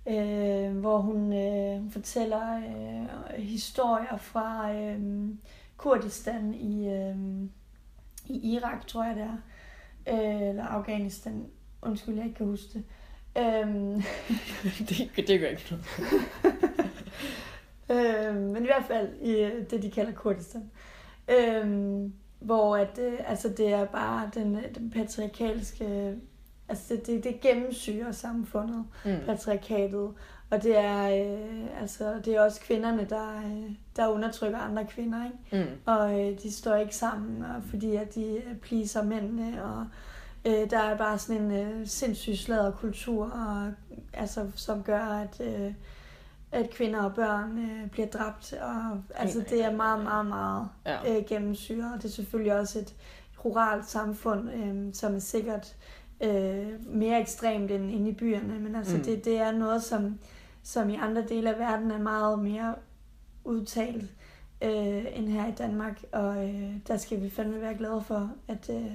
[0.10, 5.30] øh, hvor hun øh, fortæller øh, historier fra øh,
[5.78, 7.16] Kurdistan i, øh,
[8.26, 9.38] i Irak, tror jeg det er,
[10.14, 11.46] øh, eller Afghanistan.
[11.82, 12.84] Undskyld, jeg ikke kan huske det.
[13.38, 14.04] Øhm.
[14.90, 15.86] det, det gør ikke noget.
[18.30, 20.72] øhm, men i hvert fald i øh, det, de kalder Kurdistan.
[21.30, 26.16] Øhm, hvor at, øh, altså det er bare den, den patriarkalske
[26.70, 29.16] Altså det, det, det gennemsyrer samfundet, mm.
[29.26, 30.14] patriarkatet.
[30.50, 35.26] Og det er, øh, altså, det er også kvinderne, der, øh, der undertrykker andre kvinder.
[35.26, 35.66] Ikke?
[35.66, 35.76] Mm.
[35.86, 39.64] Og øh, de står ikke sammen, og fordi at de pleaser mændene.
[39.64, 39.86] Og
[40.46, 43.74] øh, der er bare sådan en øh, sindssygt sladret kultur, og,
[44.14, 45.74] altså, som gør, at, øh,
[46.52, 48.54] at kvinder og børn øh, bliver dræbt.
[48.54, 51.18] Og, altså, det er meget, meget, meget ja.
[51.18, 51.94] øh, gennemsyret.
[51.94, 52.96] Og det er selvfølgelig også et
[53.46, 55.76] ruralt samfund, øh, som er sikkert
[56.22, 59.04] øh, mere ekstremt end inde i byerne, men altså mm.
[59.04, 60.20] det, det er noget, som,
[60.64, 62.76] som i andre dele af verden er meget mere
[63.44, 64.12] udtalt
[64.62, 68.70] øh, end her i Danmark, og øh, der skal vi fandme være glade for, at,
[68.70, 68.92] øh,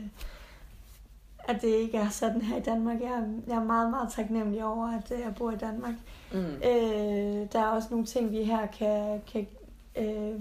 [1.49, 3.01] at det ikke er sådan her i Danmark.
[3.01, 5.95] Jeg, er- jeg er meget, meget taknemmelig over, at øh, jeg bor i Danmark.
[6.33, 6.39] Mm.
[6.39, 9.47] Øh, der er også nogle ting, vi her kan, kan,
[9.97, 10.41] øh,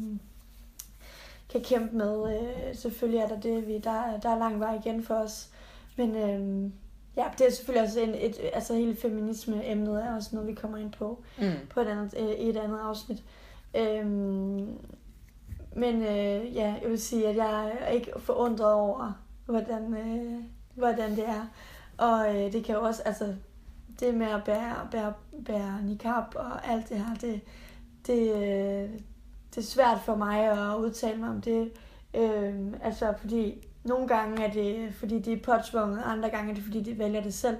[1.49, 2.35] kan kæmpe med.
[2.41, 5.49] Øh, selvfølgelig er der det, vi, der, der er lang vej igen for os.
[5.97, 6.71] Men øh,
[7.17, 10.77] ja, det er selvfølgelig også en, et, altså hele feminisme-emnet er også noget, vi kommer
[10.77, 11.51] ind på Mm.
[11.69, 13.23] på et andet, øh, et andet afsnit.
[13.77, 14.77] Øhm,
[15.75, 19.13] men øh, ja, jeg vil sige, at jeg er ikke forundret over,
[19.45, 20.39] hvordan, øh,
[20.75, 21.47] hvordan det er.
[21.97, 23.35] Og øh, det kan jo også, altså,
[23.99, 25.13] det med at bære, bære,
[25.45, 27.41] bære niqab og alt det her, det,
[28.07, 28.89] det, øh,
[29.55, 31.71] det er svært for mig at udtale mig om det.
[32.13, 36.63] Øh, altså, fordi nogle gange er det, fordi de er påtvunget, andre gange er det,
[36.63, 37.57] fordi de vælger det selv.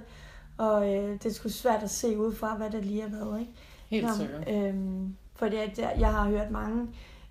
[0.58, 3.40] Og øh, det er sgu svært at se ud fra, hvad der lige har været,
[3.40, 3.52] ikke?
[3.88, 4.48] Helt sikkert.
[4.50, 6.88] Øhm, fordi jeg, jeg har hørt mange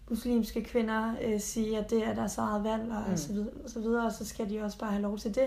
[0.10, 3.12] muslimske kvinder øh, sige, at det er deres eget valg, og, Mm.
[3.12, 3.18] mm.
[3.18, 5.46] så, videre, og så videre, og så skal de også bare have lov til det,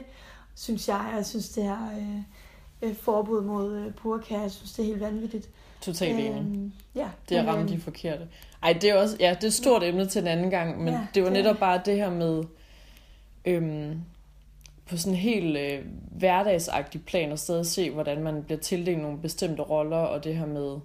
[0.55, 1.07] synes jeg.
[1.11, 4.87] Og jeg synes, det her øh, øh, forbud mod øh, burka, jeg synes, det er
[4.87, 5.49] helt vanvittigt.
[5.81, 6.31] Totalt enig.
[6.41, 8.29] Øhm, ja, Det er men, ramme øhm, de forkerte.
[8.63, 10.95] Ej, det er også, ja, det er et stort emne til en anden gang, men
[10.95, 11.61] Ja, det var det er netop det.
[11.61, 12.45] bare det her med,
[13.45, 14.01] øhm,
[14.89, 19.19] på sådan en helt øh, hverdagsagtig plan, og stadig se, hvordan man bliver tildelt nogle
[19.19, 20.77] bestemte roller, og det her med,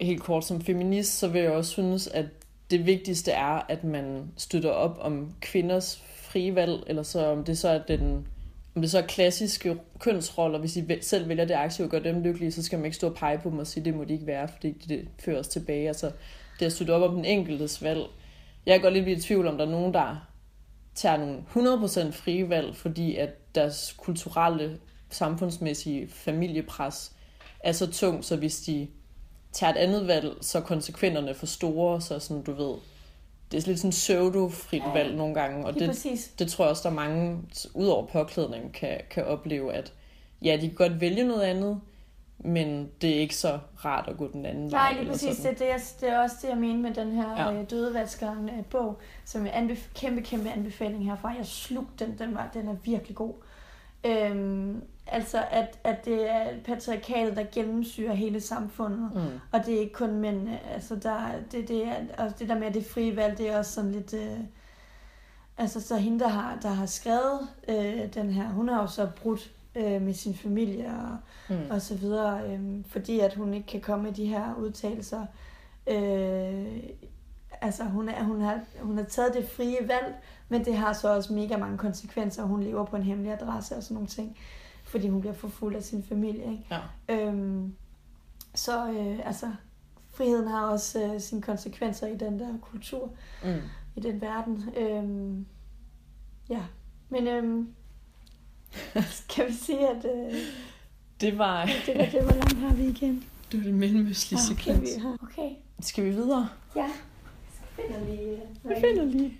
[0.00, 2.26] helt kort som feminist, så vil jeg også synes, at
[2.70, 7.58] det vigtigste er, at man støtter op om kvinders frie valg, eller så om det
[7.58, 8.26] så er den
[8.76, 12.22] om det så er klassiske kønsroller, hvis I selv vælger det aktivt og gør dem
[12.22, 14.12] lykkelige, så skal man ikke stå og pege på dem og sige, det må de
[14.12, 15.88] ikke være, fordi det, det fører os tilbage.
[15.88, 16.10] Altså,
[16.60, 18.02] det at støtte op om den enkeltes valg.
[18.66, 20.28] Jeg kan godt lidt blive i tvivl om, der er nogen, der
[20.94, 24.78] tager nogle 100% frie valg, fordi at deres kulturelle,
[25.10, 27.12] samfundsmæssige familiepres
[27.60, 28.88] er så tung, så hvis de
[29.56, 32.74] tager et andet valg, så er konsekvenserne for store, så sådan, du ved,
[33.52, 36.30] det er lidt sådan pseudo-frit Ja, valg nogle gange, og det, præcis.
[36.38, 37.38] det tror jeg også, der er mange,
[37.74, 39.92] ud over påklædning, kan, kan opleve, at
[40.42, 41.80] ja, de kan godt vælge noget andet,
[42.38, 44.92] men det er ikke så rart at gå den anden vej.
[44.92, 45.28] Nej, lige præcis.
[45.28, 45.54] Det, sådan.
[45.54, 47.52] er det, jeg, det er også det, jeg mener med den her ja.
[47.52, 51.28] øh, dødevaskeren øh, bog, som er anbef- kæmpe, kæmpe anbefaling herfra.
[51.28, 53.34] Jeg slugte den, den, var, den er virkelig god.
[54.04, 59.10] Øhm, altså, at, at det er patriarkatet, der gennemsyrer hele samfundet.
[59.14, 59.20] Mm.
[59.52, 60.48] Og det er ikke kun mænd.
[60.74, 61.18] Altså, der,
[61.52, 64.14] det, det, er, og det der med det frie valg, det er også sådan lidt...
[64.14, 64.38] Øh,
[65.58, 69.08] altså, så hende, der har, der har skrevet øh, den her, hun har jo så
[69.22, 71.16] brudt øh, med sin familie og,
[71.48, 71.56] Mm.
[71.70, 75.26] og så videre, øhm, fordi at hun ikke kan komme med de her udtalelser.
[75.86, 76.66] Øh,
[77.60, 80.14] altså hun, er, hun, har, hun har taget det frie valg,
[80.48, 83.76] men det har så også mega mange konsekvenser, og hun lever på en hemmelig adresse
[83.76, 84.36] og sådan nogle ting,
[84.86, 86.42] fordi hun bliver forfulgt af sin familie.
[86.52, 86.66] Ikke?
[86.70, 86.80] Ja.
[87.14, 87.74] Øhm,
[88.54, 89.52] så øh, altså,
[90.14, 93.10] friheden har også øh, sine konsekvenser i den der kultur,
[93.44, 93.54] Mm.
[93.96, 94.64] i den verden.
[94.76, 95.46] Øhm,
[96.48, 96.62] ja,
[97.08, 97.68] men øhm,
[99.24, 100.34] skal vi sige, at øh,
[101.20, 103.24] Det var, det var det, hvor langt har vi igen?
[103.52, 104.90] det var det mellemøstlige okay, sekvens.
[105.22, 106.48] Okay, Skal vi videre?
[106.76, 106.90] ja.
[107.78, 108.32] Jeg finder lige...
[108.32, 109.32] øh, Vi finder lige.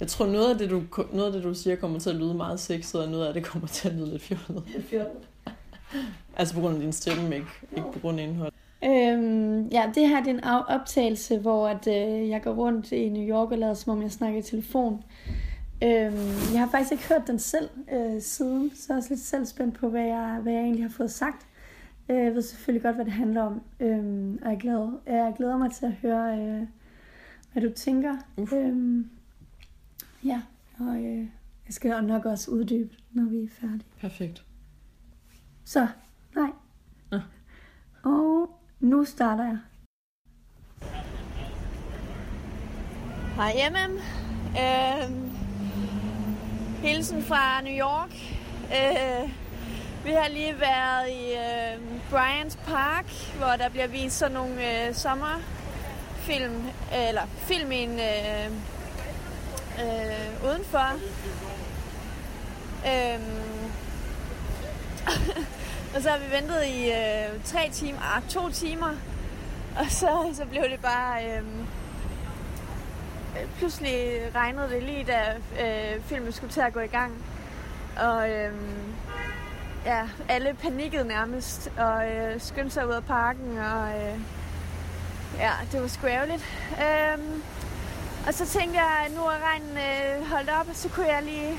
[0.00, 2.34] Jeg tror, noget af, det, du, noget af det, du siger, kommer til at lyde
[2.34, 4.64] meget sexet, og noget af det kommer til at lyde lidt fjollet.
[4.90, 5.28] fjollet.
[6.36, 8.52] Altså på grund af din stemme, ikke, ikke på grund af indhold.
[8.84, 13.08] Øhm, ja, det her det er en optagelse, hvor at, øh, jeg går rundt i
[13.08, 15.04] New York og lader som om jeg snakker i telefon.
[15.82, 19.20] Øhm, jeg har faktisk ikke hørt den selv øh, siden, så jeg er også lidt
[19.20, 21.46] selv spændt på, hvad jeg, hvad jeg egentlig har fået sagt.
[22.08, 25.56] Øh, jeg ved selvfølgelig godt, hvad det handler om, øhm, og jeg glæder, jeg glæder
[25.56, 26.62] mig til at høre, øh,
[27.54, 28.16] hvad du tænker.
[28.36, 28.52] Uf.
[28.52, 29.10] Øhm,
[30.24, 30.42] ja,
[30.78, 31.18] og øh,
[31.66, 33.84] jeg skal nok også uddybe, når vi er færdige.
[34.00, 34.44] Perfekt.
[35.64, 35.88] Så,
[36.34, 36.50] nej.
[37.10, 37.20] Nå.
[38.02, 39.58] Og nu starter jeg.
[43.36, 43.98] Hej MM.
[44.58, 45.30] Øhm,
[46.82, 48.14] hilsen fra New York.
[48.64, 49.30] Øh,
[50.04, 54.94] vi har lige været i øh, Bryant Park, hvor der bliver vist sådan nogle øh,
[56.24, 58.46] film, eller film i en, øh,
[59.80, 60.92] øh, udenfor.
[62.86, 63.70] Øhm,
[65.94, 68.90] og så har vi ventet i øh, tre timer, ah, to timer,
[69.78, 71.24] og så, så blev det bare...
[71.24, 71.44] Øh,
[73.58, 77.12] pludselig regnede det lige, da øh, filmen skulle til at gå i gang.
[77.96, 78.52] Og øh,
[79.84, 83.58] ja, alle panikkede nærmest og øh, skyndte sig ud af parken.
[83.58, 84.18] Og øh,
[85.38, 86.44] ja, det var sgu ærgerligt.
[86.72, 87.42] Øhm,
[88.26, 91.22] og så tænkte jeg, at nu er regnen øh, holdt op, og så kunne jeg
[91.22, 91.58] lige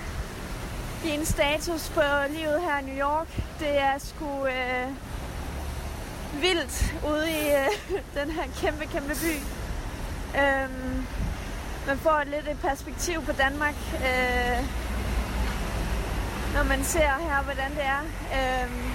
[1.04, 3.28] give en status på livet her i New York.
[3.60, 4.88] Det er sgu øh,
[6.42, 9.36] vildt ude i øh, den her kæmpe, kæmpe by.
[10.42, 11.08] Øhm,
[11.88, 14.66] man får lidt et perspektiv på Danmark, øh,
[16.54, 18.02] når man ser her, hvordan det er.
[18.38, 18.95] Øhm,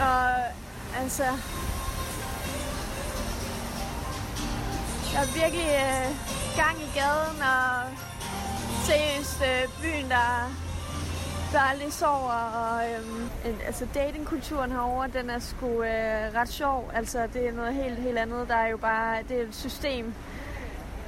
[0.00, 0.30] og
[1.02, 1.22] altså,
[5.12, 6.08] der er virkelig øh,
[6.56, 7.90] gang i gaden, og
[8.84, 10.52] seriøst øh, byen, der,
[11.52, 12.32] der aldrig sover.
[12.32, 16.90] Og, øhm, en- altså datingkulturen herovre, den er sgu øh, ret sjov.
[16.94, 18.48] Altså det er noget helt, helt andet.
[18.48, 20.14] Der er jo bare, det er et system,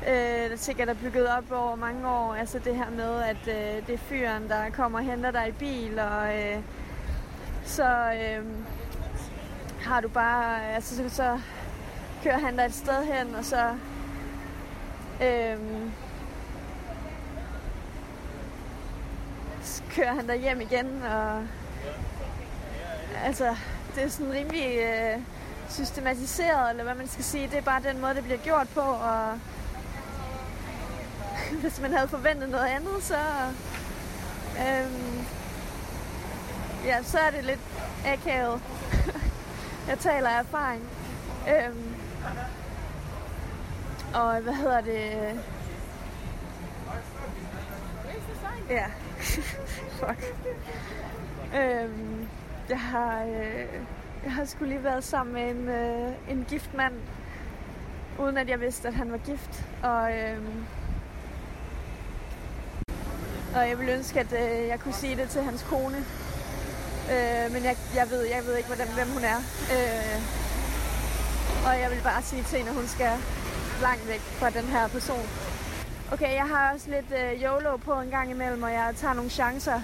[0.08, 2.34] øh, der sikkert er bygget op over mange år.
[2.34, 5.52] Altså det her med, at øh, det er fyren, der kommer og henter dig i
[5.52, 6.58] bil, og øh,
[7.64, 8.44] så øh,
[9.82, 11.40] har du bare, altså så, så
[12.22, 13.74] kører han dig et sted hen, og så
[15.22, 15.92] øhm,
[19.62, 21.46] så kører han dig hjem igen, og
[23.24, 23.56] altså,
[23.94, 25.20] det er sådan rimelig øh,
[25.68, 27.48] systematiseret, eller hvad man skal sige.
[27.48, 29.38] Det er bare den måde, det bliver gjort på, og
[31.62, 33.18] hvis man havde forventet noget andet, så,
[34.58, 35.24] øhm,
[36.84, 37.60] ja, så er det lidt
[38.06, 38.60] akavet.
[39.88, 40.82] Jeg taler af erfaring.
[41.48, 41.94] Øhm,
[44.14, 45.40] og hvad hedder det?
[48.70, 48.86] Ja.
[49.98, 50.34] Fuck.
[51.56, 52.26] Øhm,
[52.68, 53.66] jeg har, øh,
[54.24, 56.94] jeg har skulle lige været sammen med en, øh, en gift mand,
[58.18, 59.64] uden at jeg vidste, at han var gift.
[59.82, 60.64] Og, øhm,
[63.54, 66.04] og jeg ville ønske, at øh, jeg kunne sige det til hans kone.
[67.10, 69.36] Øh, men jeg, jeg, ved, jeg ved ikke, hvordan, hvem hun er.
[69.74, 70.22] Øh,
[71.66, 73.12] og jeg vil bare sige til hende, at hun skal
[73.82, 75.28] langt væk fra den her person.
[76.12, 79.30] Okay, jeg har også lidt øh, YOLO på en gang imellem, og jeg tager nogle
[79.30, 79.80] chancer.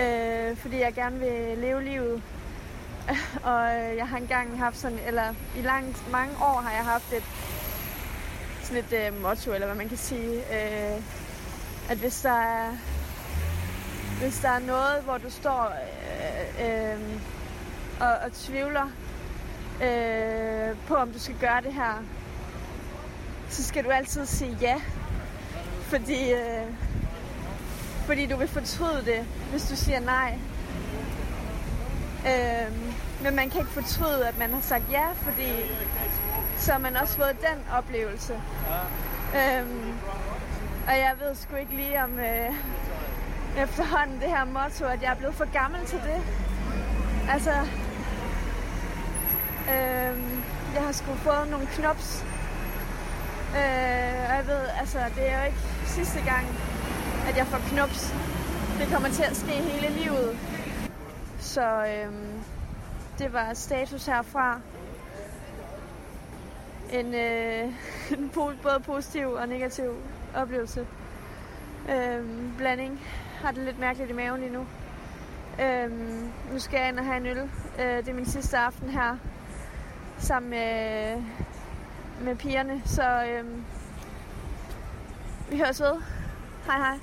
[0.00, 2.22] Øh, fordi jeg gerne vil leve livet.
[3.50, 7.12] og øh, jeg har engang haft sådan, eller i langt, mange år har jeg haft
[7.12, 7.24] et
[8.62, 10.34] sådan et øh, motto, eller hvad man kan sige.
[10.36, 11.02] Øh,
[11.88, 12.72] at hvis der er
[14.20, 17.00] hvis der er noget, hvor du står øh, øh, øh,
[18.00, 18.90] og, og tvivler
[19.82, 22.04] øh, på, om du skal gøre det her,
[23.48, 24.80] så skal du altid sige ja.
[25.82, 26.66] Fordi, øh,
[28.06, 30.38] fordi du vil fortryde det, hvis du siger nej.
[32.26, 32.72] Øh,
[33.22, 35.52] men man kan ikke fortryde, at man har sagt ja, fordi
[36.56, 38.40] så har man også fået den oplevelse.
[39.34, 39.66] Øh,
[40.86, 42.54] og jeg ved sgu ikke lige om øh,
[43.62, 46.22] efterhånden det her motto, at jeg er blevet for gammel til det.
[47.30, 47.50] Altså,
[49.70, 50.14] øh,
[50.74, 52.24] jeg har sgu fået nogle knops.
[53.50, 56.46] Øh, og jeg ved, altså, det er jo ikke sidste gang,
[57.28, 58.14] at jeg får knops.
[58.78, 60.38] Det kommer til at ske hele livet.
[61.38, 62.12] Så øh,
[63.18, 64.60] det var status herfra.
[66.92, 67.72] En, øh,
[68.18, 68.30] en
[68.62, 69.94] både positiv og negativ
[70.34, 70.86] oplevelse.
[71.88, 72.24] øh,
[72.58, 73.00] blanding.
[73.38, 74.66] Har det lidt mærkeligt i maven lige nu.
[75.62, 77.38] Øhm, nu skal jeg ind og have en øl.
[77.38, 79.16] Øh, det er min sidste aften her.
[80.18, 81.22] Sammen med,
[82.22, 82.82] med pigerne.
[82.84, 83.64] Så øhm,
[85.50, 85.94] vi høres ved.
[86.66, 86.98] Hej hej.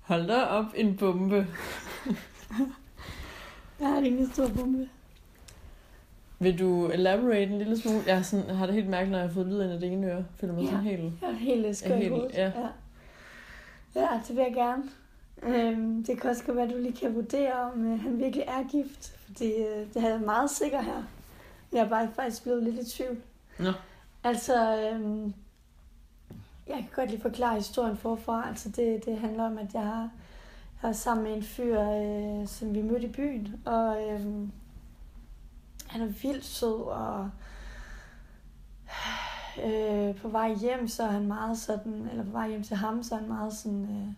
[0.00, 1.46] Hold da op en bombe.
[3.80, 4.88] Jeg har ingen stor bombe.
[6.38, 8.02] Vil du elaborate en lille smule?
[8.06, 9.80] Jeg har, sådan, jeg har det helt mærkeligt, når jeg har fået lyd ind af
[9.80, 10.24] det ene øre.
[10.40, 10.70] Føler mig Ja.
[10.70, 11.02] sådan helt...
[11.22, 12.30] Jeg er helt skør i hovedet.
[12.34, 12.44] ja.
[12.44, 12.50] ja.
[13.96, 14.82] Ja, det vil jeg gerne.
[15.42, 18.44] Øhm, det kan også godt være, at du lige kan vurdere, om øh, han virkelig
[18.48, 19.16] er gift.
[19.26, 21.02] Fordi øh, det har jeg meget sikker her.
[21.72, 23.22] Jeg er bare faktisk blevet lidt i tvivl.
[23.58, 23.72] Nå.
[24.24, 25.34] Altså, øhm,
[26.66, 28.48] jeg kan godt lige forklare historien forfra.
[28.48, 30.10] Altså, det, det handler om, at jeg har,
[30.82, 33.60] jeg er sammen med en fyr, øh, som vi mødte i byen.
[33.64, 34.52] Og øhm,
[35.86, 37.30] han er vildt sød, og
[39.64, 43.02] øh, på vej hjem, så er han meget sådan, eller på vej hjem til ham,
[43.02, 44.08] så er han meget sådan, øh,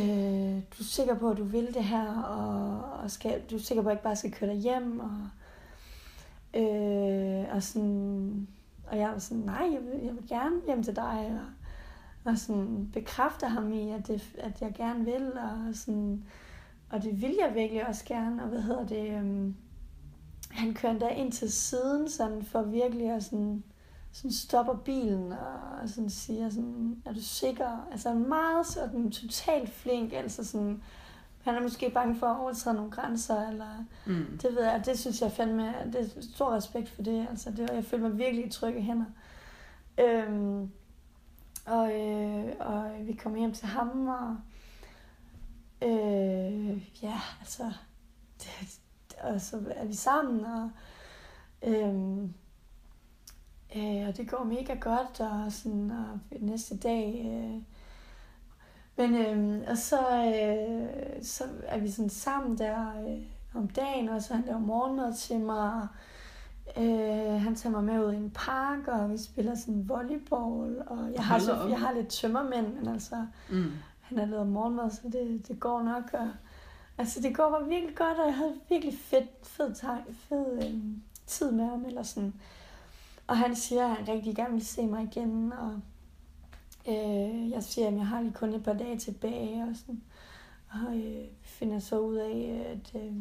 [0.00, 3.60] øh, du er sikker på, at du vil det her, og, og skal, du er
[3.60, 5.28] sikker på, at jeg ikke bare skal køre dig hjem, og,
[6.60, 8.48] øh, og sådan,
[8.86, 11.40] og jeg var sådan, nej, jeg vil, jeg vil gerne hjem til dig,
[12.24, 16.24] og, og sådan bekræfter ham i, at, det, at jeg gerne vil, og sådan,
[16.90, 19.54] og det vil jeg virkelig også gerne, og hvad hedder det, øh,
[20.50, 23.64] han kørte endda ind til siden, sådan for virkelig at sådan,
[24.12, 27.88] sådan stopper bilen og sådan siger sådan, er du sikker?
[27.92, 30.82] Altså han er meget sådan totalt flink, altså sådan,
[31.44, 34.38] han er måske bange for at overtræde nogle grænser, eller Mm.
[34.42, 37.70] det ved jeg, det synes jeg fandme, det er stor respekt for det, altså det,
[37.70, 39.04] jeg føler mig virkelig i trygge hænder.
[40.00, 40.70] Øhm,
[41.66, 44.36] og, øh, og vi kommer hjem til ham, og
[45.88, 47.72] øh, ja, altså,
[48.38, 48.78] det,
[49.22, 50.70] og så er vi sammen, og,
[51.62, 52.34] øhm,
[53.76, 57.22] øh, og det går mega godt, og, sådan, og næste dag...
[57.26, 57.62] Øh,
[58.98, 63.22] men øh, og så, øh, så er vi sådan sammen der øh,
[63.54, 65.88] om dagen, og så han laver morgenmad til mig.
[66.76, 71.12] Øh, han tager mig med ud i en park, og vi spiller sådan volleyball, og
[71.14, 73.72] jeg har, så, jeg har lidt tømmermænd, men altså, mm.
[74.00, 76.10] han har lavet morgenmad, så det, det går nok.
[76.12, 76.30] Og,
[76.98, 80.74] altså, det går bare virkelig godt, og jeg havde virkelig fedt, fed, fed, fed øh,
[81.26, 82.34] tid med ham, eller sådan.
[83.28, 85.80] Og han siger, at han rigtig gerne vil se mig igen, og
[86.88, 90.02] Øh, jeg siger, at jeg har lige kun et par dage tilbage, og, sådan,
[90.70, 93.02] og øh, finder så ud af, at...
[93.02, 93.12] Øh,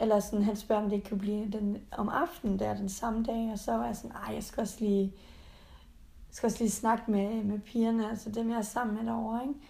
[0.00, 3.52] eller sådan, han spørger, om det kan blive den, om aftenen, der den samme dag,
[3.52, 5.12] og så var jeg sådan, nej, jeg skal også lige,
[6.30, 9.60] skal også lige snakke med, med pigerne, altså dem, jeg er sammen med derovre, ikke?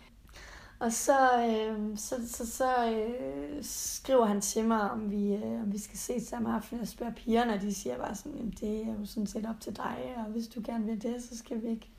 [0.78, 5.72] Og så, øh, så, så, så øh, skriver han til mig, om vi, øh, om
[5.72, 6.78] vi skal se samme aften.
[6.78, 9.60] Jeg spørger pigerne, og de siger bare sådan, jamen det er jo sådan set op
[9.60, 11.90] til dig, og hvis du gerne vil det, så skal vi ikke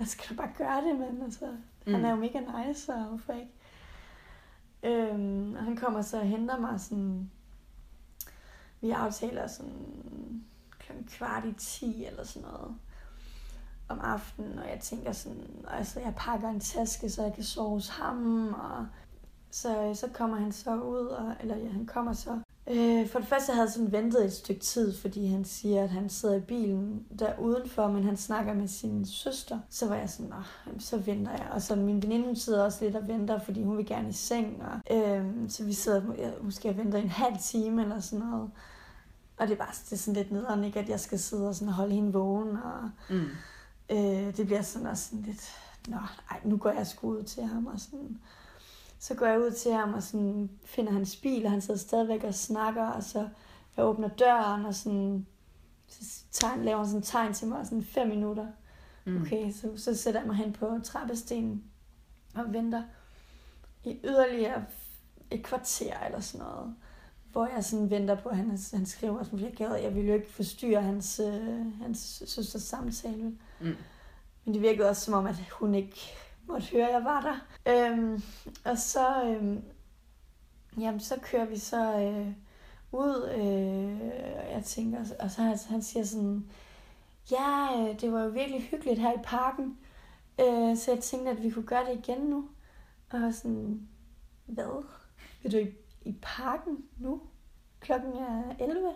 [0.00, 1.46] jeg skal du bare gøre det, men altså,
[1.86, 1.94] mm.
[1.94, 3.52] han er jo mega nice, så hvorfor ikke?
[4.82, 7.30] Øhm, og han kommer så og henter mig sådan,
[8.80, 10.44] vi aftaler sådan
[10.78, 12.76] klokken kvart i 10 eller sådan noget
[13.90, 17.70] om aftenen, og jeg tænker sådan, altså jeg pakker en taske, så jeg kan sove
[17.70, 18.86] hos ham, og
[19.50, 23.28] så, så kommer han så ud, og, eller ja, han kommer så Øh, for det
[23.28, 26.40] første havde jeg sådan ventet et stykke tid, fordi han siger, at han sidder i
[26.40, 29.58] bilen der udenfor, men han snakker med sin søster.
[29.70, 30.32] Så var jeg sådan,
[30.78, 31.48] så venter jeg.
[31.52, 34.12] Og så min veninde, hun sidder også lidt og venter, fordi hun vil gerne i
[34.12, 34.62] seng.
[34.62, 36.02] Og, øh, så vi sidder
[36.42, 38.50] måske og venter en halv time eller sådan noget.
[39.38, 40.80] Og det er bare det er sådan lidt nederen, ikke?
[40.80, 42.56] at jeg skal sidde og sådan holde hende vågen.
[42.56, 43.26] Og, mm
[43.90, 45.50] øh, det bliver sådan også sådan lidt,
[45.88, 45.96] nå,
[46.30, 48.18] ej, nu går jeg sgu ud til ham og sådan
[49.00, 52.24] så går jeg ud til ham og sådan finder hans bil, og han sidder stadigvæk
[52.24, 53.28] og snakker, og så
[53.76, 55.26] jeg åbner døren, og sådan,
[55.88, 58.46] så tegn, laver sådan en tegn til mig, sådan fem minutter.
[59.04, 59.22] Mm.
[59.22, 61.64] Okay, så, så sætter jeg mig hen på trappestenen
[62.34, 62.82] og venter
[63.84, 64.64] i yderligere
[65.30, 66.74] et kvarter eller sådan noget,
[67.32, 70.14] hvor jeg sådan venter på, at han, han skriver, som jeg gad, jeg ville jo
[70.14, 73.32] ikke forstyrre hans, øh, hans søsters samtale.
[73.60, 73.76] Mm.
[74.44, 75.96] Men det virkede også som om, at hun ikke
[76.46, 77.36] måtte høre, at jeg var der.
[77.72, 78.22] Øhm,
[78.64, 79.62] og så, øhm,
[80.78, 82.32] jamen, så kører vi så øh,
[82.92, 84.00] ud, øh,
[84.50, 86.50] jeg tænker, og så han, han siger sådan,
[87.30, 89.78] ja, øh, det var jo virkelig hyggeligt her i parken,
[90.40, 92.48] øh, så jeg tænkte, at vi kunne gøre det igen nu.
[93.10, 93.88] Og sådan,
[94.46, 94.84] hvad?
[95.42, 97.20] Vil du i, i parken nu?
[97.80, 98.92] Klokken er 11?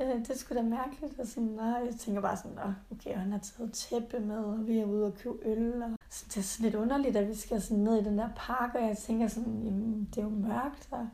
[0.00, 1.18] Øh, det skulle da mærkeligt.
[1.20, 2.58] Og sådan, og jeg tænker bare sådan,
[2.90, 5.82] okay, han har taget tæppe med, og vi er ude og købe øl.
[5.82, 8.28] Og så det er sådan lidt underligt, at vi skal sådan ned i den der
[8.36, 10.88] park, og jeg tænker sådan, jamen, det er jo mørkt.
[10.90, 11.08] Og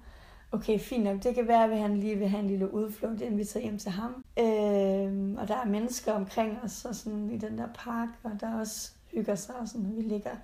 [0.53, 3.38] okay, fint nok, det kan være, at han lige vil have en lille udflugt, inden
[3.38, 4.25] vi tager hjem til ham.
[4.38, 8.61] Øh, og der er mennesker omkring os og sådan, i den der park, og der
[8.61, 10.37] også hygger sig, og sådan, vi ligger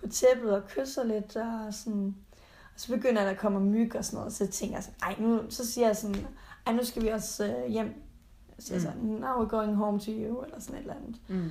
[0.00, 2.16] på tæppet og kysser lidt, og sådan,
[2.74, 5.00] og så begynder der at komme myg og sådan noget, så jeg tænker jeg sådan,
[5.02, 6.26] ej, nu, så siger jeg sådan,
[6.66, 8.02] ej, nu skal vi også øh, hjem.
[8.58, 8.84] Så siger mm.
[8.84, 11.20] sådan, now we're going home to you, eller sådan et eller andet.
[11.28, 11.50] Mm.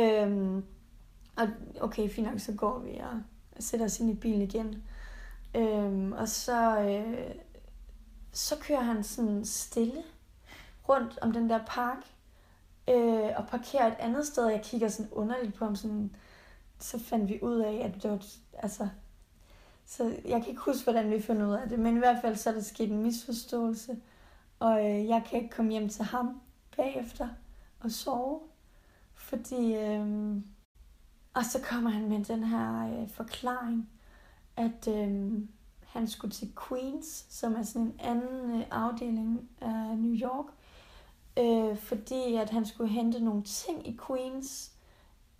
[0.00, 0.64] Øhm,
[1.36, 1.48] og
[1.80, 3.22] okay, fint nok, så går vi og
[3.60, 4.82] sætter os ind i bilen igen.
[5.54, 7.34] Øhm, og så, øh,
[8.32, 10.02] så kører han sådan stille
[10.88, 11.98] rundt om den der park,
[12.88, 16.16] øh, og parkerer et andet sted, og jeg kigger sådan underligt på ham, sådan,
[16.78, 18.24] så fandt vi ud af, at det var,
[18.58, 18.88] altså,
[19.86, 22.36] så jeg kan ikke huske, hvordan vi fandt ud af det, men i hvert fald
[22.36, 23.96] så er der sket en misforståelse,
[24.58, 26.40] og øh, jeg kan ikke komme hjem til ham
[26.76, 27.28] bagefter
[27.80, 28.40] og sove,
[29.14, 29.74] fordi...
[29.74, 30.36] Øh,
[31.36, 33.90] og så kommer han med den her øh, forklaring,
[34.56, 35.32] at øh,
[35.86, 40.46] han skulle til Queens, som er sådan en anden øh, afdeling af New York,
[41.38, 44.72] øh, fordi at han skulle hente nogle ting i Queens.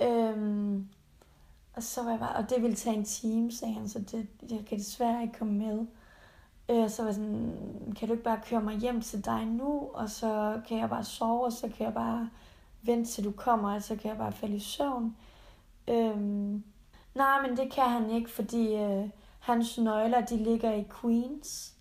[0.03, 0.81] Øh,
[1.77, 4.29] og så var jeg bare, og det ville tage en time, sagde han, så det,
[4.51, 5.87] jeg kan desværre ikke komme med.
[6.69, 9.91] Øh, så var jeg sådan, kan du ikke bare køre mig hjem til dig nu,
[9.95, 12.31] og så kan jeg bare sove, og så kan jeg bare
[12.83, 15.17] vente til du kommer, og så kan jeg bare falde i søvn.
[15.89, 16.65] Øhm,
[17.15, 19.09] nej, men det kan han ikke, fordi øh,
[19.41, 21.75] hans nøgler, de ligger i Queens.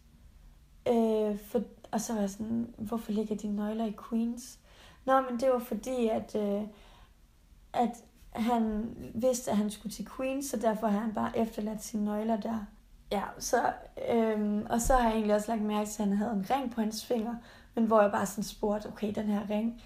[0.88, 4.60] Øh, for, og så var jeg sådan, hvorfor ligger de nøgler i Queens?
[5.06, 6.62] Nå, men det var fordi, at, øh,
[7.74, 8.05] at
[8.36, 12.38] han vidste, at han skulle til Queens, så derfor har han bare efterladt sine nøgler
[12.38, 12.65] der.
[13.11, 13.57] Ja, så,
[14.11, 16.71] øhm, og så har jeg egentlig også lagt mærke til, at han havde en ring
[16.71, 17.36] på hans finger,
[17.75, 19.81] men hvor jeg bare sådan spurgte, okay, den her ring,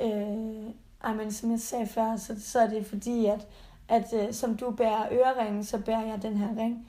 [0.00, 0.70] øh,
[1.04, 3.46] ej, men som jeg sagde før, så, så er det fordi, at,
[3.88, 6.88] at øh, som du bærer øreringen, så bærer jeg den her ring.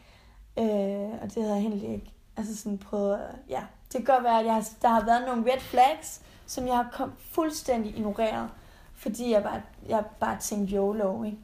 [0.60, 4.40] Øh, og det havde jeg egentlig ikke altså sådan prøvet, ja, det kan godt være,
[4.40, 8.50] at jeg har, der har været nogle red flags, som jeg har kom, fuldstændig ignoreret,
[8.96, 11.38] fordi jeg bare, jeg bare tænkte YOLO, ikke?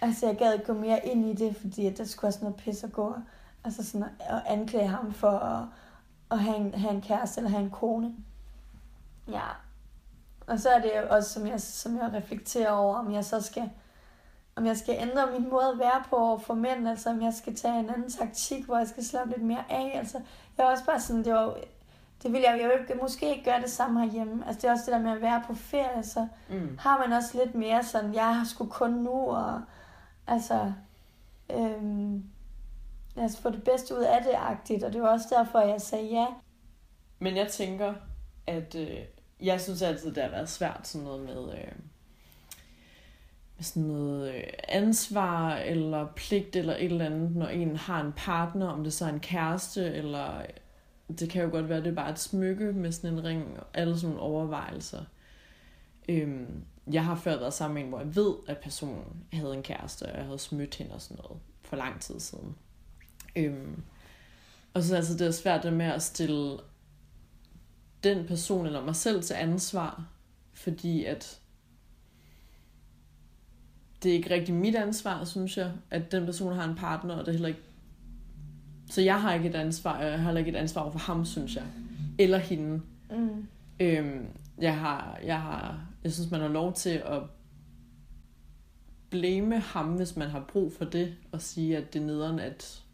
[0.00, 2.56] Altså, jeg gad ikke gå mere ind i det, fordi at der skulle også noget
[2.56, 3.14] pis at gå.
[3.64, 5.64] Altså sådan at, at anklage ham for at,
[6.30, 8.14] at have, en, have en kæreste eller have en kone.
[9.28, 9.48] Ja.
[10.46, 13.70] Og så er det også, som jeg, som jeg reflekterer over, om jeg så skal,
[14.56, 17.56] om jeg skal ændre min måde at være på for mænd, altså om jeg skal
[17.56, 19.92] tage en anden taktik, hvor jeg skal slappe lidt mere af.
[19.98, 20.20] Altså,
[20.58, 21.56] jeg er også bare sådan, det var,
[22.22, 24.46] det vil jeg, jeg vil måske ikke gøre det samme herhjemme.
[24.46, 26.78] Altså det er også det der med at være på ferie, så Mm.
[26.80, 29.62] har man også lidt mere sådan, jeg har sgu kun nu, og
[30.26, 30.72] altså,
[31.52, 32.24] øhm,
[33.16, 36.26] os få det bedste ud af det-agtigt, og det var også derfor, jeg sagde ja.
[37.18, 37.94] Men jeg tænker,
[38.46, 38.96] at øh,
[39.42, 41.72] jeg synes altid, det har været svært sådan noget med, øh,
[43.56, 48.12] med sådan noget øh, ansvar eller pligt eller et eller andet, når en har en
[48.16, 50.42] partner, om det så er en kæreste, eller
[51.08, 53.66] det kan jo godt være, det er bare et smykke med sådan en ring, og
[53.74, 55.04] alle sådan nogle overvejelser.
[56.08, 59.62] Øhm, jeg har før været sammen med en, hvor jeg ved, at personen havde en
[59.62, 62.56] kæreste, og jeg havde smødt hende og sådan noget for lang tid siden.
[63.36, 63.82] Øhm,
[64.74, 66.58] og så altså det er svært det med at stille
[68.04, 70.08] den person eller mig selv til ansvar,
[70.54, 71.40] fordi at
[74.02, 77.20] det er ikke rigtig mit ansvar, synes jeg, at den person har en partner, og
[77.20, 77.60] det er heller ikke...
[78.90, 81.64] Så jeg har ikke et ansvar, jeg har ikke et ansvar for ham, synes jeg.
[82.18, 82.82] Eller hende.
[83.10, 83.46] Mm.
[83.80, 84.26] Øhm,
[84.60, 87.22] jeg har, jeg har, jeg synes, man har lov til at
[89.10, 92.84] blame ham, hvis man har brug for det, og sige, at det er nederen, at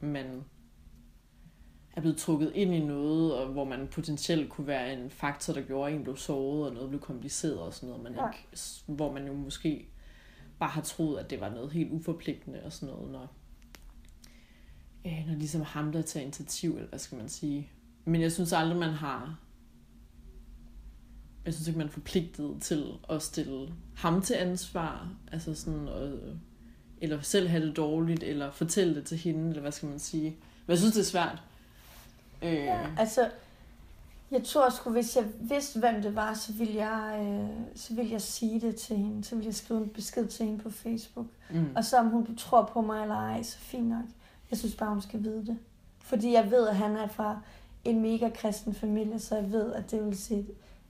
[0.00, 0.44] man
[1.96, 5.62] er blevet trukket ind i noget, og hvor man potentielt kunne være en faktor, der
[5.62, 8.46] gjorde, at en blev såret, og noget blev kompliceret og sådan noget, man ikke,
[8.86, 9.88] hvor man jo måske
[10.58, 13.32] bare har troet, at det var noget helt uforpligtende og sådan noget, når,
[15.06, 17.68] øh, når ligesom ham, der tager initiativ, eller hvad skal man sige.
[18.04, 19.36] Men jeg synes aldrig, man har
[21.44, 26.10] jeg synes ikke, man er forpligtet til at stille ham til ansvar, altså sådan, og,
[27.00, 30.24] eller selv have det dårligt, eller fortælle det til hende, eller hvad skal man sige.
[30.66, 31.42] Men jeg synes, det er svært.
[32.42, 33.30] Øh, Ja, altså,
[34.30, 38.12] jeg tror sgu, hvis jeg vidste, hvem det var, så ville jeg, øh, så ville
[38.12, 39.24] jeg sige det til hende.
[39.24, 41.26] Så ville jeg skrive en besked til hende på Facebook.
[41.50, 44.04] mm, Og så om hun tror på mig eller ej, så fint nok.
[44.50, 45.58] Jeg synes bare, hun skal vide det.
[46.00, 47.40] Fordi jeg ved, at han er fra
[47.84, 50.46] en mega kristen familie, så jeg ved, at det vil sige,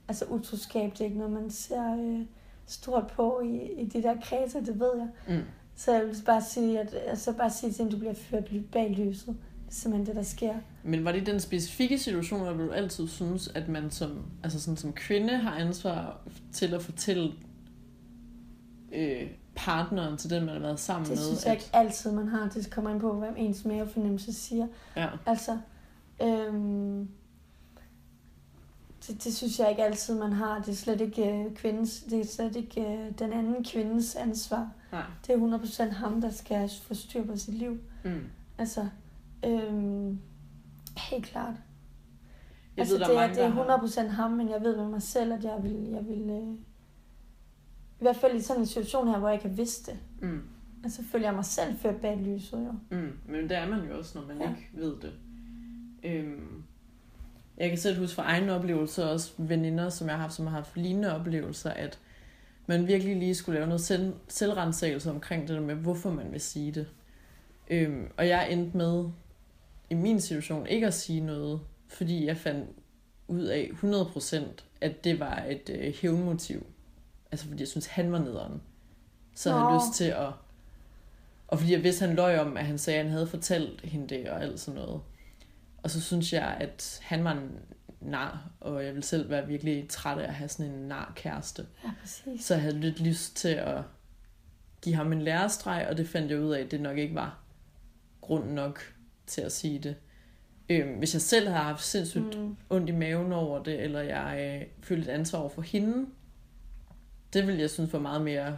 [0.07, 2.25] altså utroskab, det er ikke noget, man ser øh,
[2.65, 5.37] stort på i, i de der kredser, det ved jeg.
[5.37, 5.43] mm.
[5.75, 8.91] Så jeg vil bare sige, at, altså bare sige til hende, du bliver ført bag
[8.91, 9.27] lyset.
[9.27, 10.55] Det er simpelthen det, der sker.
[10.83, 14.77] Men var det den specifikke situation, hvor du altid synes, at man som, altså sådan,
[14.77, 17.31] som kvinde har ansvar til at fortælle
[18.93, 19.27] øh,
[19.59, 21.25] partneren til den, man har været sammen Det med?
[21.25, 22.49] synes jeg ikke altid, man har.
[22.49, 24.67] Det kommer ind på, hvad ens mavefornemmelse siger.
[24.95, 25.07] Ja.
[25.25, 25.57] Altså,
[26.23, 27.09] øhm,
[29.07, 30.59] det, det synes jeg ikke altid, man har.
[30.59, 34.69] Det er slet ikke øh, kvindens, det er slet ikke øh, den anden kvindes ansvar.
[34.91, 35.03] Nej.
[35.27, 35.57] Det er
[35.89, 37.77] 100% ham, der skal få styr på sit liv.
[38.03, 38.21] Mm.
[38.57, 38.87] Altså,
[39.45, 40.19] øhm,
[40.97, 41.53] helt klart.
[42.77, 44.61] Jeg altså, ved, der det, er mange, det er der har- 100% ham, men jeg
[44.61, 46.57] ved med mig selv, at jeg vil, jeg vil øh,
[47.99, 49.99] i hvert fald i sådan en situation her, hvor jeg ikke har vidst det.
[50.21, 50.41] Mm.
[50.83, 52.97] Altså, følger jeg mig selv ført bag lyset, jo.
[52.97, 54.49] Mm, men det er man jo også, når man ja.
[54.49, 55.13] ikke ved det.
[56.03, 56.63] Øhm,
[57.57, 60.55] jeg kan selv huske fra egne oplevelser, også veninder, som jeg har haft, som har
[60.55, 61.99] haft lignende oplevelser, at
[62.67, 66.41] man virkelig lige skulle lave noget selv, selvrensagelse omkring det der med, hvorfor man vil
[66.41, 66.87] sige det.
[67.69, 69.09] Øhm, og jeg endte med,
[69.89, 72.69] i min situation, ikke at sige noget, fordi jeg fandt
[73.27, 74.37] ud af 100%,
[74.81, 76.65] at det var et øh, hævnmotiv.
[77.31, 78.61] Altså fordi jeg synes, han var nederen.
[79.35, 80.31] Så havde jeg lyst til at
[81.47, 84.15] og fordi jeg vidste, han løj om, at han sagde, at han havde fortalt hende
[84.15, 85.01] det og alt sådan noget.
[85.83, 87.51] Og så synes jeg, at han var en
[88.01, 91.65] nar, og jeg ville selv være virkelig træt af at have sådan en nar kæreste.
[91.83, 92.45] Ja, præcis.
[92.45, 93.81] Så jeg havde lidt lyst til at
[94.81, 97.39] give ham en lærestreg, og det fandt jeg ud af, at det nok ikke var
[98.21, 98.81] grund nok
[99.27, 99.95] til at sige det.
[100.69, 102.55] Øhm, hvis jeg selv havde haft sindssygt Mm.
[102.69, 106.05] ondt i maven over det, eller jeg øh, følte et ansvar over for hende,
[107.33, 108.57] det ville jeg synes var meget mere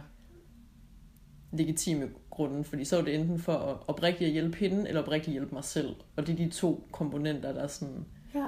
[1.52, 5.32] legitime grunden, fordi så er det enten for at oprigtigt at hjælpe hende, eller oprigtigt
[5.32, 5.96] hjælpe mig selv.
[6.16, 8.04] Og det er de to komponenter, der sådan
[8.34, 8.46] Ja,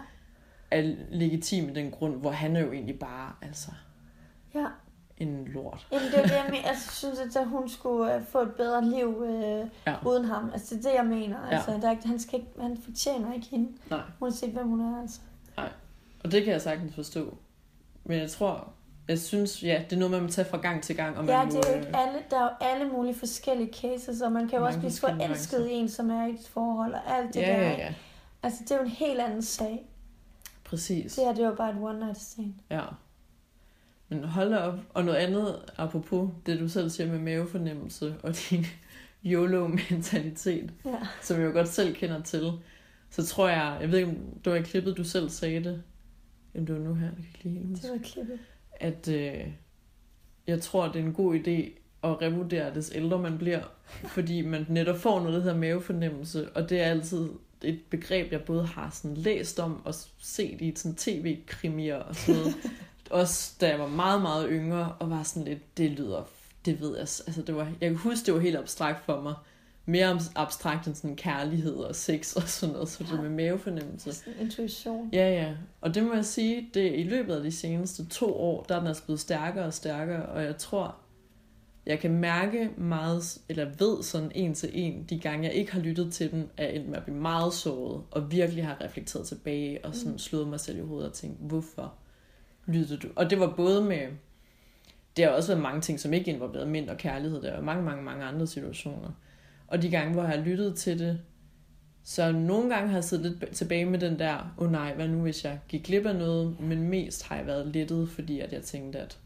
[0.71, 3.71] er legitime den grund, hvor han er jo egentlig bare altså
[4.55, 4.67] ja.
[5.19, 5.87] en lort.
[5.93, 6.69] Jamen, det er det, jeg mener.
[6.69, 9.97] Altså, jeg synes, at hun skulle øh, få et bedre liv øh, Ja.
[10.07, 10.51] uden ham.
[10.53, 11.47] Altså, det er det, jeg mener.
[11.47, 11.57] Ja.
[11.57, 14.01] Altså, der er, han, skal ikke, han fortjener ikke hende, Nej.
[14.21, 15.01] uanset hvem hun er.
[15.01, 15.21] Altså.
[16.25, 17.39] Og det kan jeg sagtens forstå.
[18.05, 18.73] Men jeg tror,
[19.09, 21.17] jeg synes, ja, det er noget, man må tage fra gang til gang.
[21.19, 23.73] Og man Ja, det er jo ikke øh, alle, der er jo alle mulige forskellige
[23.73, 26.95] cases, og man kan jo også blive forelsket i en, som er i et forhold,
[26.95, 27.61] og alt det Ja, der.
[27.61, 27.95] ja, ja.
[28.43, 29.87] Altså, det er jo en helt anden sag.
[30.65, 31.15] Præcis.
[31.15, 32.55] Det her, det var bare et one night stand.
[32.71, 32.83] Ja.
[34.09, 34.79] Men hold da op.
[34.95, 38.67] Og noget andet, apropos det du selv siger med mavefornemmelse og din
[39.25, 40.91] YOLO-mentalitet, Ja.
[41.23, 42.53] som jeg jo godt selv kender til,
[43.11, 45.83] så tror jeg, jeg ved ikke, om det var i klippet, du selv sagde det,
[46.55, 48.39] Jamen, det var nu her, jeg kan ikke lige Det var klippet.
[48.81, 49.47] At øh,
[50.47, 54.67] jeg tror, det er en god idé at revurdere, des ældre man bliver, fordi man
[54.69, 57.29] netop får noget, der hedder mavefornemmelse, og det er altid
[57.63, 62.41] et begreb, jeg både har sådan læst om og set i sådan tv-krimier og sådan
[62.41, 62.57] noget.
[63.11, 66.29] Også da jeg var meget, meget yngre, og var sådan lidt, det lyder,
[66.65, 69.35] det ved jeg, altså det var, jeg kan huske, det var helt abstrakt for mig.
[69.87, 74.13] Mere abstrakt end sådan kærlighed og sex og sådan noget, så det med mavefornemmelse.
[74.13, 75.11] Sådan intuition.
[75.13, 75.55] Ja, ja.
[75.81, 78.79] Og det må jeg sige, det i løbet af de seneste to år, der er
[78.79, 80.97] den altså blevet stærkere og stærkere, og jeg tror,
[81.87, 85.81] jeg kan mærke meget, eller ved sådan en til en, de gange jeg ikke har
[85.81, 89.85] lyttet til den, er endt med at blive meget såret, og virkelig har reflekteret tilbage,
[89.85, 90.19] og sådan Mm.
[90.19, 91.95] slået mig selv i hovedet og tænkt, hvorfor
[92.67, 93.09] lyttede du?
[93.17, 94.09] Og det var både med,
[95.17, 97.83] det har også været mange ting, som ikke involverede mænd og kærlighed, der var mange,
[97.85, 99.11] mange, mange andre situationer.
[99.75, 101.21] Og de gange, hvor jeg har lyttet til det,
[102.05, 105.09] så nogle gange har jeg siddet lidt tilbage med den der, åh oh nej, hvad
[105.09, 108.53] nu hvis jeg gik glip af noget, men mest har jeg været lettet, fordi at
[108.53, 109.19] jeg tænkte, at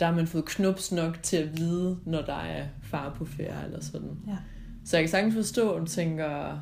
[0.00, 3.64] der har man fået knups nok til at vide, når der er far på ferie
[3.64, 4.18] eller sådan.
[4.26, 4.36] Ja.
[4.84, 6.60] Så jeg kan sagtens forstå, at du tænker,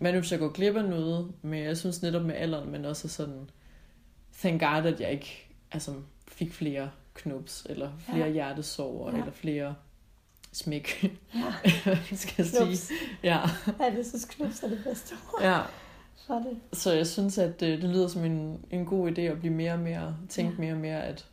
[0.00, 2.84] hvad nu hvis jeg går glip af noget, men jeg synes netop med alderen, men
[2.84, 3.50] også sådan,
[4.38, 5.94] thank God, at jeg ikke altså,
[6.28, 8.26] fik flere knups, eller flere Ja.
[8.26, 8.48] Ja.
[8.48, 9.18] ja.
[9.18, 9.74] eller flere
[10.52, 11.54] smæk, Ja.
[12.14, 12.64] skal jeg sige.
[12.66, 12.90] Knups.
[13.22, 13.40] Ja,
[13.80, 15.60] Ja, det synes knups er det bedste ord ja.
[16.26, 16.58] for det.
[16.78, 19.72] Så jeg synes, at det, det lyder som en, en god idé at blive mere
[19.72, 20.58] og mere, tænke Ja.
[20.58, 21.26] mere og mere, at,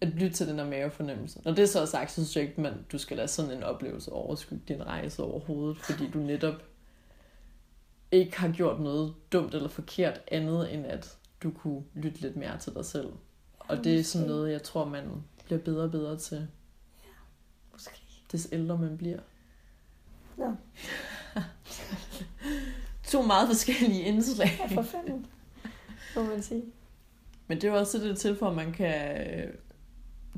[0.00, 1.40] at lytte til den der mavefornemmelse.
[1.44, 3.62] Når det så er sagt, så synes jeg ikke, man, du skal lade sådan en
[3.62, 6.54] oplevelse overskygge din rejse overhovedet, fordi du netop
[8.12, 12.58] ikke har gjort noget dumt eller forkert andet, end at du kunne lytte lidt mere
[12.58, 13.12] til dig selv.
[13.58, 15.04] Og det er sådan noget, jeg tror, man
[15.44, 16.48] bliver bedre og bedre til.
[18.32, 19.18] Des ældre man bliver.
[20.36, 20.54] Nå.
[23.04, 24.48] to meget forskellige indslag.
[24.70, 25.26] Ja, for fanden.
[26.16, 26.62] Må man sige.
[27.46, 29.52] Men det er jo også det til for, at man kan øh,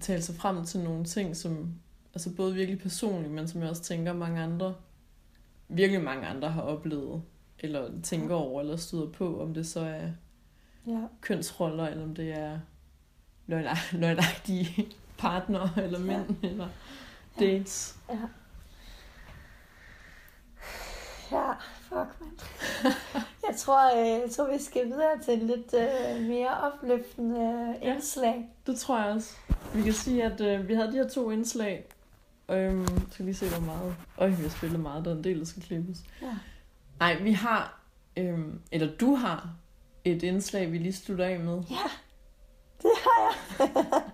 [0.01, 1.74] tale sig frem til nogle ting, som
[2.14, 4.74] altså både virkelig personligt, men som jeg også tænker mange andre,
[5.68, 7.22] virkelig mange andre har oplevet,
[7.59, 10.09] eller tænker over, eller støder på, om det så er
[10.86, 11.01] Ja.
[11.20, 12.59] kønsroller, eller om det er
[13.47, 14.88] løgn- løgnagtige
[15.18, 16.05] partnere, eller Ja.
[16.05, 16.70] mænd, eller Ja.
[17.41, 17.97] Dates.
[18.09, 18.18] Ja.
[21.33, 22.39] Ja, fuck, mand.
[23.49, 27.95] Jeg tror, øh, jeg tror, vi skal videre til et lidt øh, mere opløftende Ja.
[27.95, 28.49] indslag.
[28.66, 29.37] Det tror jeg også.
[29.74, 31.85] Vi kan sige, at øh, vi havde de her to indslag.
[32.51, 33.97] Øhm, skal vi se, hvor meget...
[34.18, 35.05] Øj, vi har spillet meget.
[35.05, 35.99] Der er en del, der skal klippes.
[36.22, 36.37] Ja.
[37.01, 37.80] Nej, vi har...
[38.16, 39.49] Øhm, eller du har
[40.05, 41.62] et indslag, vi lige slutter af med.
[41.70, 41.91] Ja,
[42.83, 44.03] det har jeg.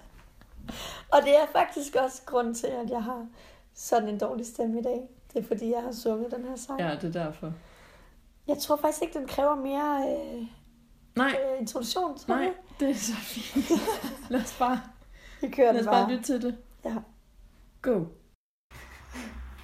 [1.12, 3.26] Og det er faktisk også grund til, at jeg har
[3.74, 5.00] sådan en dårlig stemme i dag.
[5.32, 6.80] Det er fordi, jeg har sunget den her sang.
[6.80, 7.52] Ja, det er derfor.
[8.46, 10.42] Jeg tror faktisk ikke, den kræver mere øh,
[11.16, 12.18] Nej, øh, introduktion.
[12.18, 12.52] Tror nej, jeg.
[12.80, 13.70] det er så fint.
[14.30, 14.80] Lad os bare,
[15.40, 16.10] Vi kører lad den os bare bare.
[16.12, 16.58] lytte til det.
[16.84, 16.94] Ja.
[17.82, 18.04] Go.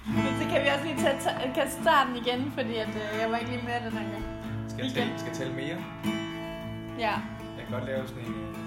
[0.07, 3.31] Men så kan vi også lige tage, tage, tage starten igen, fordi at, øh, jeg
[3.31, 4.25] var ikke lige med den her gang.
[4.71, 5.77] Skal jeg tælle, skal jeg tælle mere?
[6.99, 7.13] Ja.
[7.57, 8.33] Jeg kan godt lave sådan en...
[8.33, 8.64] øh,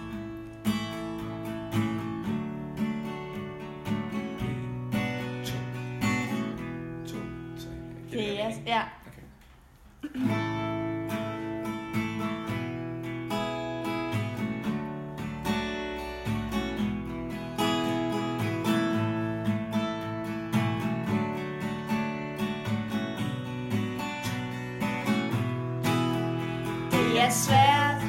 [27.28, 28.02] er svært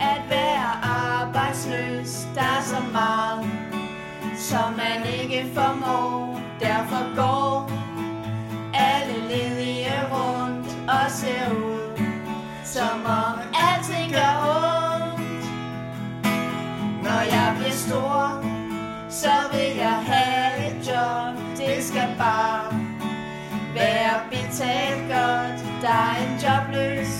[0.00, 2.26] at være arbejdsløs.
[2.34, 3.46] Der er så meget,
[4.36, 6.40] som man ikke formår.
[6.60, 7.37] Derfor går
[12.78, 15.44] som om alting gør ondt.
[17.04, 18.44] Når jeg bliver stor,
[19.10, 21.34] så vil jeg have et job.
[21.56, 22.64] Det skal bare
[23.74, 25.58] være betalt godt.
[25.82, 27.14] Der er en jobløs,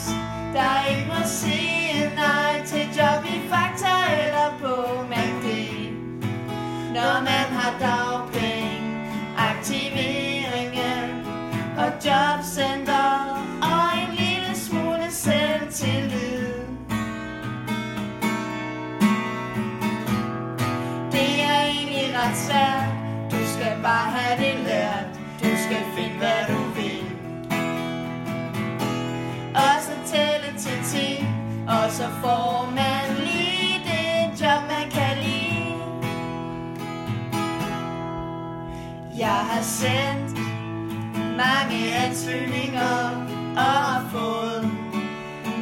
[0.55, 3.95] der ikke må sige nej til job i Fakta
[4.25, 4.75] eller på
[5.11, 5.47] MACD.
[6.95, 9.11] Når man har dagpenge,
[9.51, 11.27] aktiveringen
[11.79, 12.58] og jobs
[22.49, 22.89] svært
[23.31, 25.09] Du skal bare have det lært.
[25.43, 27.05] Du skal finde hvad du vil.
[29.55, 31.25] Og så tælle til 10
[31.69, 35.75] Og så får man lige det job man kan lide.
[39.19, 40.39] Jeg har sendt
[41.37, 42.99] mange ansøgninger
[43.57, 44.71] Og har fået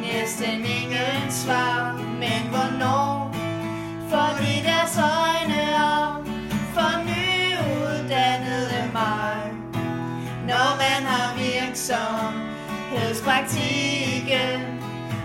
[0.01, 1.93] næsten ingen svar.
[2.19, 3.33] Men hvornår?
[4.09, 5.46] Fordi deres øjne
[11.87, 14.61] virksomhedspraktikken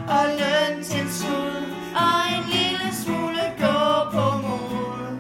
[0.08, 3.78] og løntilskud og en lille smule gå
[4.12, 5.16] på mod.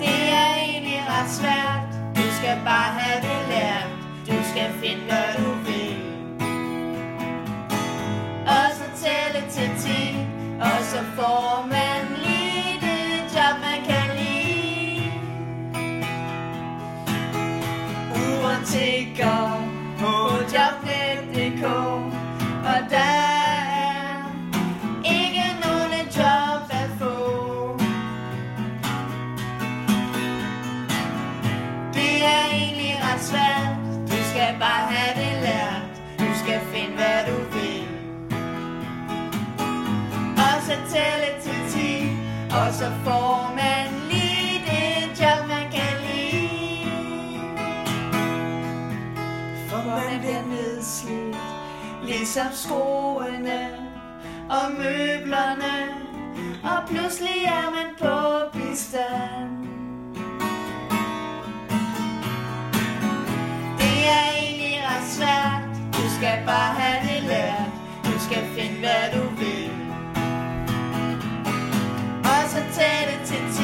[0.00, 3.88] Det er egentlig ret svært, du skal bare have det lært,
[4.26, 5.96] du skal finde hvad du vil.
[8.46, 10.16] Og så tælle til 10,
[10.60, 12.33] og så får man lige
[42.78, 46.88] så får man lige det job man kan lide.
[49.68, 51.36] For man bliver nedslidt
[52.04, 53.68] Ligesom skoene
[54.50, 55.76] og møblerne.
[56.64, 59.50] Og pludselig er man på bistand.
[63.78, 65.62] Det er egentlig ret svært.
[65.92, 67.70] Du skal bare have det lært.
[68.04, 69.23] Du skal finde hvad du
[72.82, 73.62] det til 10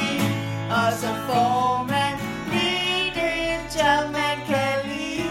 [0.78, 2.12] Og så får man
[2.52, 5.30] lige det job man kan lide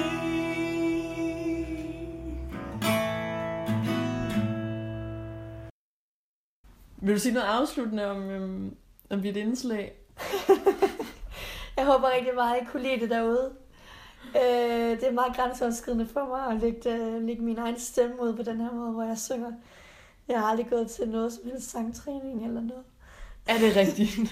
[7.02, 8.76] Vil du sige noget afsluttende om, øhm,
[9.10, 9.94] om dit indslag?
[11.78, 13.52] Jeg håber rigtig meget, at I kunne lide det derude.
[14.36, 18.34] Øh, det er meget grænseoverskridende for mig at lægge, øh, lægge min egen stemme ud
[18.36, 19.52] på den her måde, hvor jeg synger.
[20.28, 22.84] Jeg har aldrig gået til noget som helst sangtræning eller noget.
[23.50, 24.18] Er det rigtigt?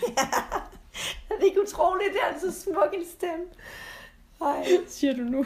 [1.30, 3.46] Er det ikke utroligt, det er så smuk en stemme?
[4.42, 5.40] Ej, Siger du nu?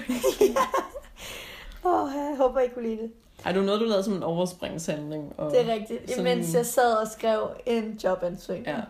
[1.90, 3.12] åh, jeg håber, I kunne lide det.
[3.46, 5.34] Ej, det var noget, du lavede som en overspringshandling.
[5.40, 6.10] Og, Det er rigtigt.
[6.12, 8.68] Sådan- Imens jeg sad og skrev en jobansøgning.
[8.68, 8.82] Ja.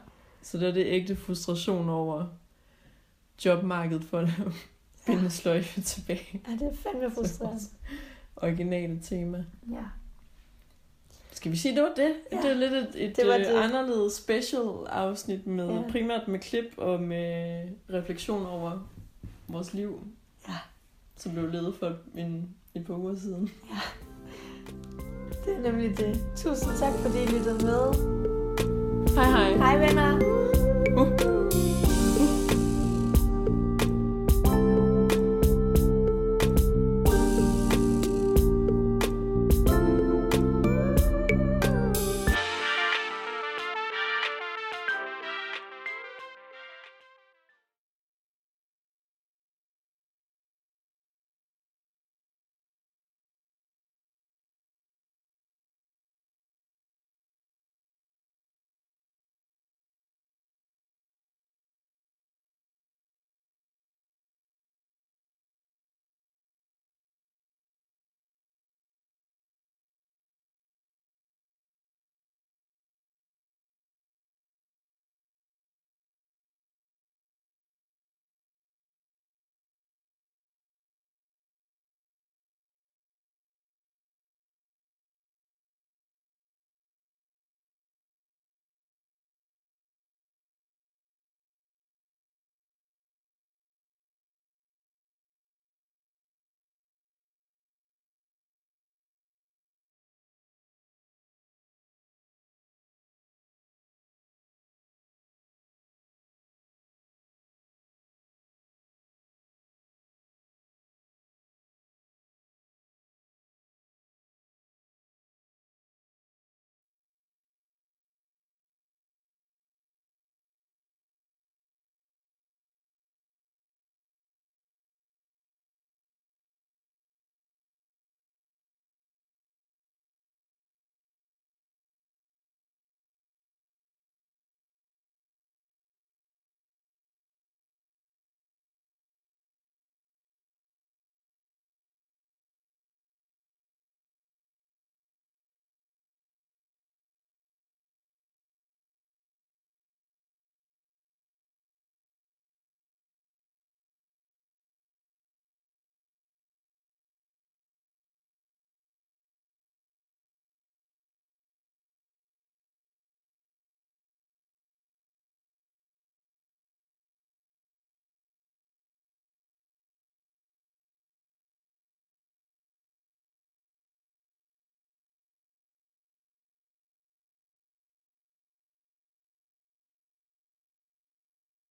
[0.42, 2.26] Så det er det ægte frustration over
[3.46, 4.54] jobmarkedet for at lave
[5.06, 6.42] binde sløjfe tilbage.
[6.48, 7.62] ja, det er fandme frustrerende.
[8.36, 9.46] Originale tema.
[9.72, 9.84] Ja.
[11.42, 12.14] Skal vi sige, det var det?
[12.32, 12.38] Ja.
[12.38, 13.46] Det er lidt et, et Det var det.
[13.48, 13.54] det.
[13.54, 15.74] anderledes special afsnit med Ja.
[15.76, 15.82] ja.
[15.92, 17.64] primært med klip og med
[17.94, 18.90] refleksion over
[19.48, 20.00] vores liv.
[20.48, 20.54] Ja.
[21.18, 23.50] Som blev ledet for en, et par uger siden.
[25.46, 26.20] Det er nemlig det.
[26.38, 27.94] Tusind tak, fordi I lyttede med.
[29.16, 29.58] Hej hej.
[29.58, 30.16] Hej venner.
[30.98, 31.31] Uh.